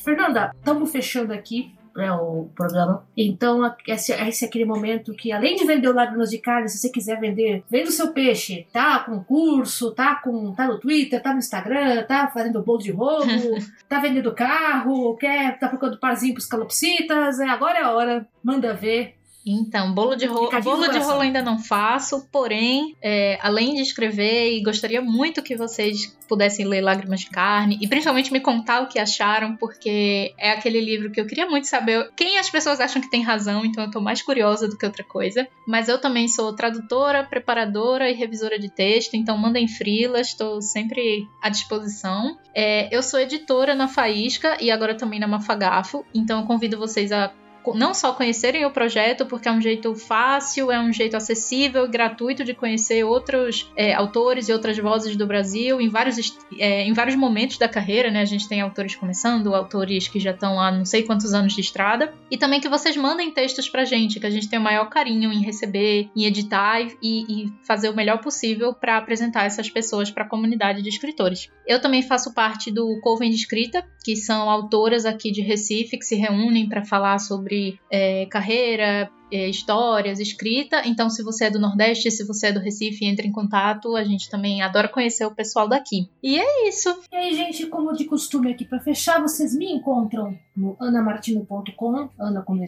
Fernanda, 0.04 0.52
estamos 0.58 0.92
fechando 0.92 1.32
aqui 1.32 1.76
né, 1.96 2.12
o 2.12 2.50
programa. 2.56 3.08
Então, 3.16 3.62
esse, 3.88 4.14
esse 4.14 4.46
é 4.46 4.48
aquele 4.48 4.66
momento 4.66 5.14
que, 5.14 5.32
além 5.32 5.56
de 5.56 5.64
vender 5.64 5.88
o 5.90 5.94
Lágrimas 5.94 6.32
de 6.32 6.40
Carne, 6.40 6.70
se 6.70 6.80
você 6.80 6.90
quiser 6.90 7.20
vender, 7.20 7.64
vende 7.70 7.90
o 7.90 7.92
seu 7.92 8.12
peixe. 8.12 8.66
Tá 8.74 9.02
com 9.02 9.24
curso, 9.24 9.94
tá, 9.94 10.16
com, 10.16 10.56
tá 10.56 10.66
no 10.68 10.80
Twitter, 10.80 11.22
tá 11.22 11.34
no 11.34 11.40
Instagram, 11.40 12.04
tá 12.08 12.28
fazendo 12.34 12.64
bolo 12.64 12.80
de 12.80 12.92
roubo, 12.92 13.28
tá 13.88 14.00
vendendo 14.00 14.34
carro, 14.34 15.16
quer, 15.18 15.60
tá 15.60 15.70
procurando 15.70 16.00
parzinho 16.00 16.34
pros 16.34 16.48
calopsitas. 16.48 17.40
É, 17.40 17.48
agora 17.48 17.78
é 17.78 17.84
a 17.84 17.92
hora. 17.92 18.28
Manda 18.44 18.74
ver. 18.74 19.21
Então, 19.46 19.94
bolo 19.94 20.16
de 20.16 20.26
rolo, 20.26 20.50
bolo 20.62 20.88
de 20.88 21.00
rolo 21.00 21.22
ainda 21.22 21.42
não 21.42 21.58
faço, 21.58 22.28
porém, 22.32 22.96
é, 23.02 23.40
além 23.42 23.74
de 23.76 23.82
escrever, 23.82 24.54
e 24.54 24.62
gostaria 24.62 25.02
muito 25.02 25.42
que 25.42 25.56
vocês 25.56 26.16
pudessem 26.28 26.66
ler 26.66 26.82
Lágrimas 26.82 27.22
de 27.22 27.30
Carne 27.30 27.78
e 27.82 27.88
principalmente 27.88 28.32
me 28.32 28.40
contar 28.40 28.82
o 28.82 28.88
que 28.88 29.00
acharam, 29.00 29.56
porque 29.58 30.34
é 30.38 30.52
aquele 30.52 30.80
livro 30.80 31.12
que 31.12 31.20
eu 31.20 31.26
queria 31.26 31.48
muito 31.48 31.68
saber 31.68 32.10
quem 32.16 32.38
as 32.38 32.50
pessoas 32.50 32.80
acham 32.80 33.02
que 33.02 33.10
tem 33.10 33.24
razão, 33.24 33.66
então 33.66 33.84
eu 33.84 33.92
tô 33.92 34.00
mais 34.00 34.22
curiosa 34.22 34.68
do 34.68 34.78
que 34.78 34.86
outra 34.86 35.04
coisa. 35.04 35.48
Mas 35.68 35.90
eu 35.90 36.00
também 36.00 36.28
sou 36.28 36.54
tradutora, 36.54 37.24
preparadora 37.24 38.10
e 38.10 38.14
revisora 38.14 38.60
de 38.60 38.70
texto, 38.70 39.16
então 39.16 39.38
mandem 39.38 39.68
frilas, 39.68 40.28
estou 40.28 40.62
sempre 40.62 41.28
à 41.42 41.50
disposição. 41.50 42.38
É, 42.54 42.96
eu 42.96 43.02
sou 43.02 43.20
editora 43.20 43.74
na 43.74 43.88
Faísca 43.88 44.58
e 44.62 44.70
agora 44.70 44.96
também 44.96 45.20
na 45.20 45.28
Mafagafo, 45.28 46.06
então 46.14 46.42
eu 46.42 46.46
convido 46.46 46.78
vocês 46.78 47.12
a 47.12 47.32
não 47.76 47.94
só 47.94 48.14
conhecerem 48.14 48.66
o 48.66 48.72
projeto, 48.72 49.26
porque 49.26 49.48
é 49.48 49.52
um 49.52 49.62
jeito 49.62 49.94
fácil, 49.96 50.72
é 50.72 50.80
um 50.80 50.92
jeito 50.92 51.16
acessível 51.16 51.86
e 51.86 51.90
gratuito 51.90 52.44
de 52.44 52.54
conhecer 52.54 53.04
outros 53.04 53.72
é, 53.76 53.94
autores 53.94 54.50
e 54.50 54.54
outras 54.54 54.78
vozes 54.78 55.16
do 55.16 55.28
Brasil 55.28 55.80
em 55.80 55.90
vários, 55.90 56.38
é, 56.58 56.84
em 56.84 56.94
vários 56.94 57.16
momentos 57.16 57.58
da 57.58 57.68
carreira, 57.68 58.10
né? 58.10 58.22
A 58.22 58.26
gente 58.26 58.48
tem 58.48 58.62
autores 58.62 58.96
começando, 58.96 59.54
autores 59.54 60.08
que 60.08 60.20
já 60.20 60.32
estão 60.32 60.60
há 60.60 60.72
não 60.72 60.86
sei 60.86 61.04
quantos 61.04 61.34
anos 61.34 61.54
de 61.54 61.62
estrada, 61.62 62.14
e 62.30 62.38
também 62.38 62.60
que 62.60 62.70
vocês 62.70 62.98
mandem 62.98 63.32
textos 63.32 63.70
pra 63.70 63.86
gente, 63.86 64.20
que 64.20 64.26
a 64.26 64.30
gente 64.30 64.50
tem 64.50 64.60
o 64.60 64.62
maior 64.62 64.90
carinho 64.90 65.32
em 65.32 65.44
receber, 65.44 66.10
em 66.16 66.26
editar 66.26 66.82
e, 66.82 66.92
e 67.02 67.54
fazer 67.64 67.90
o 67.90 67.96
melhor 67.96 68.20
possível 68.20 68.74
para 68.74 68.98
apresentar 68.98 69.46
essas 69.46 69.70
pessoas 69.70 70.10
para 70.10 70.24
a 70.24 70.28
comunidade 70.28 70.82
de 70.82 70.90
escritores. 70.90 71.50
Eu 71.68 71.82
também 71.82 72.02
faço 72.02 72.34
parte 72.34 72.72
do 72.72 73.00
Coven 73.02 73.30
de 73.30 73.36
Escrita, 73.36 73.86
que 74.04 74.16
são 74.16 74.50
autoras 74.50 75.06
aqui 75.06 75.32
de 75.32 75.42
Recife 75.42 75.98
que 75.98 76.06
se 76.06 76.16
reúnem 76.16 76.68
para 76.68 76.84
falar 76.84 77.20
sobre 77.20 77.51
sobre 77.52 77.80
é, 77.92 78.26
carreira, 78.28 79.12
é, 79.32 79.48
histórias, 79.50 80.20
escrita. 80.20 80.82
Então, 80.86 81.10
se 81.10 81.24
você 81.24 81.46
é 81.46 81.50
do 81.50 81.60
Nordeste, 81.60 82.12
se 82.12 82.26
você 82.26 82.48
é 82.48 82.52
do 82.52 82.60
Recife, 82.60 83.06
entre 83.06 83.28
em 83.28 83.32
contato. 83.32 83.96
A 83.96 84.04
gente 84.04 84.30
também 84.30 84.62
adora 84.62 84.88
conhecer 84.88 85.26
o 85.26 85.36
pessoal 85.36 85.68
daqui. 85.68 86.10
E 86.22 86.40
é 86.40 86.68
isso. 86.68 86.90
E 87.12 87.16
aí, 87.16 87.34
gente, 87.36 87.68
como 87.68 87.94
de 87.94 88.06
costume 88.06 88.52
aqui 88.52 88.66
para 88.66 88.80
fechar, 88.80 89.22
vocês 89.22 89.56
me 89.56 89.72
encontram 89.72 90.38
no 90.56 90.76
anamartino.com, 90.80 92.10
Ana 92.20 92.42
com. 92.42 92.62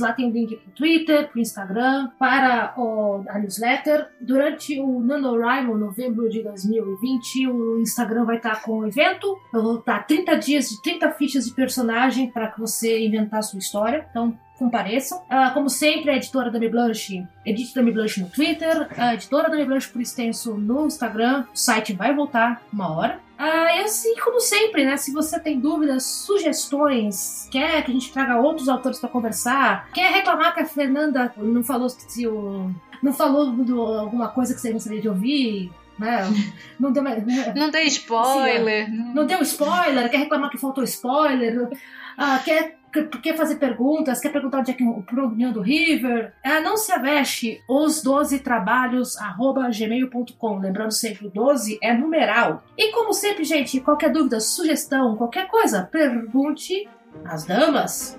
Lá 0.00 0.12
tem 0.12 0.28
o 0.28 0.32
link 0.32 0.56
pro 0.56 0.72
Twitter, 0.72 1.30
pro 1.30 1.40
Instagram, 1.40 2.10
para 2.18 2.74
o, 2.76 3.24
a 3.28 3.38
newsletter. 3.38 4.08
Durante 4.20 4.78
o 4.78 5.00
NaNoWriMo, 5.00 5.78
novembro 5.78 6.28
de 6.28 6.42
2020, 6.42 7.46
o 7.48 7.80
Instagram 7.80 8.24
vai 8.24 8.36
estar 8.36 8.62
com 8.62 8.80
o 8.80 8.86
evento. 8.86 9.38
Eu 9.54 9.62
vou 9.62 9.78
estar 9.78 10.06
30 10.06 10.36
dias 10.36 10.68
de 10.68 10.82
30 10.82 11.12
fichas 11.12 11.46
de 11.46 11.54
personagem 11.54 12.30
para 12.30 12.48
que 12.48 12.60
você 12.60 13.04
inventar 13.04 13.38
a 13.38 13.42
sua 13.42 13.58
história. 13.58 14.06
Então, 14.10 14.36
compareçam. 14.58 15.18
Uh, 15.18 15.54
como 15.54 15.70
sempre, 15.70 16.10
a 16.10 16.16
editora 16.16 16.50
da 16.50 16.58
Blanche, 16.58 17.26
edite 17.46 17.74
da 17.74 17.82
Blanche 17.82 18.20
no 18.20 18.28
Twitter, 18.28 18.88
a 18.96 19.14
editora 19.14 19.48
da 19.48 19.64
Blanche 19.64 19.88
por 19.88 20.02
extenso 20.02 20.54
no 20.54 20.86
Instagram. 20.86 21.44
O 21.54 21.56
site 21.56 21.92
vai 21.92 22.14
voltar 22.14 22.62
uma 22.72 22.94
hora. 22.94 23.20
Ah, 23.38 23.76
e 23.76 23.84
assim 23.84 24.16
como 24.16 24.40
sempre, 24.40 24.84
né? 24.84 24.96
Se 24.96 25.12
você 25.12 25.38
tem 25.38 25.60
dúvidas, 25.60 26.04
sugestões, 26.04 27.48
quer 27.52 27.84
que 27.84 27.92
a 27.92 27.94
gente 27.94 28.12
traga 28.12 28.40
outros 28.40 28.68
autores 28.68 28.98
para 28.98 29.08
conversar, 29.08 29.88
quer 29.92 30.12
reclamar 30.12 30.52
que 30.52 30.60
a 30.60 30.66
Fernanda 30.66 31.32
não 31.36 31.62
falou 31.62 31.88
se 31.88 32.26
o. 32.26 32.74
não 33.00 33.12
falou 33.12 33.52
do, 33.52 33.80
alguma 33.80 34.28
coisa 34.28 34.52
que 34.52 34.60
você 34.60 34.72
gostaria 34.72 35.00
de 35.00 35.08
ouvir, 35.08 35.70
né? 35.96 36.22
Não 36.78 36.92
deu, 36.92 37.02
né? 37.02 37.24
não 37.56 37.70
deu 37.70 37.82
spoiler. 37.82 38.84
Assim, 38.84 38.96
não... 38.96 39.14
não 39.14 39.26
deu 39.26 39.42
spoiler, 39.42 40.08
quer 40.08 40.18
reclamar 40.18 40.48
que 40.48 40.56
faltou 40.56 40.84
spoiler. 40.84 41.68
Ah, 42.16 42.40
quer 42.44 42.78
quer 43.22 43.36
fazer 43.36 43.56
perguntas, 43.56 44.20
quer 44.20 44.30
perguntar 44.30 44.60
onde 44.60 44.70
é 44.70 44.74
que 44.74 44.84
o 44.84 45.04
reunião 45.08 45.52
do 45.52 45.60
River, 45.60 46.32
é, 46.42 46.60
não 46.60 46.76
se 46.76 46.92
aveste, 46.92 47.62
os 47.68 48.02
12 48.02 48.40
trabalhos, 48.40 49.16
arroba 49.16 49.68
gmail.com. 49.70 50.58
Lembrando 50.58 50.92
sempre, 50.92 51.26
o 51.26 51.30
12 51.30 51.78
é 51.82 51.92
numeral. 51.92 52.62
E 52.76 52.92
como 52.92 53.12
sempre, 53.12 53.44
gente, 53.44 53.80
qualquer 53.80 54.12
dúvida, 54.12 54.40
sugestão, 54.40 55.16
qualquer 55.16 55.48
coisa, 55.48 55.82
pergunte 55.82 56.88
às 57.24 57.44
damas. 57.44 58.18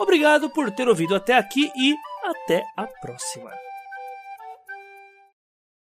Obrigado 0.00 0.48
por 0.48 0.70
ter 0.70 0.88
ouvido 0.88 1.14
até 1.14 1.34
aqui 1.34 1.70
e 1.76 1.94
até 2.24 2.64
a 2.74 2.86
próxima. 2.86 3.50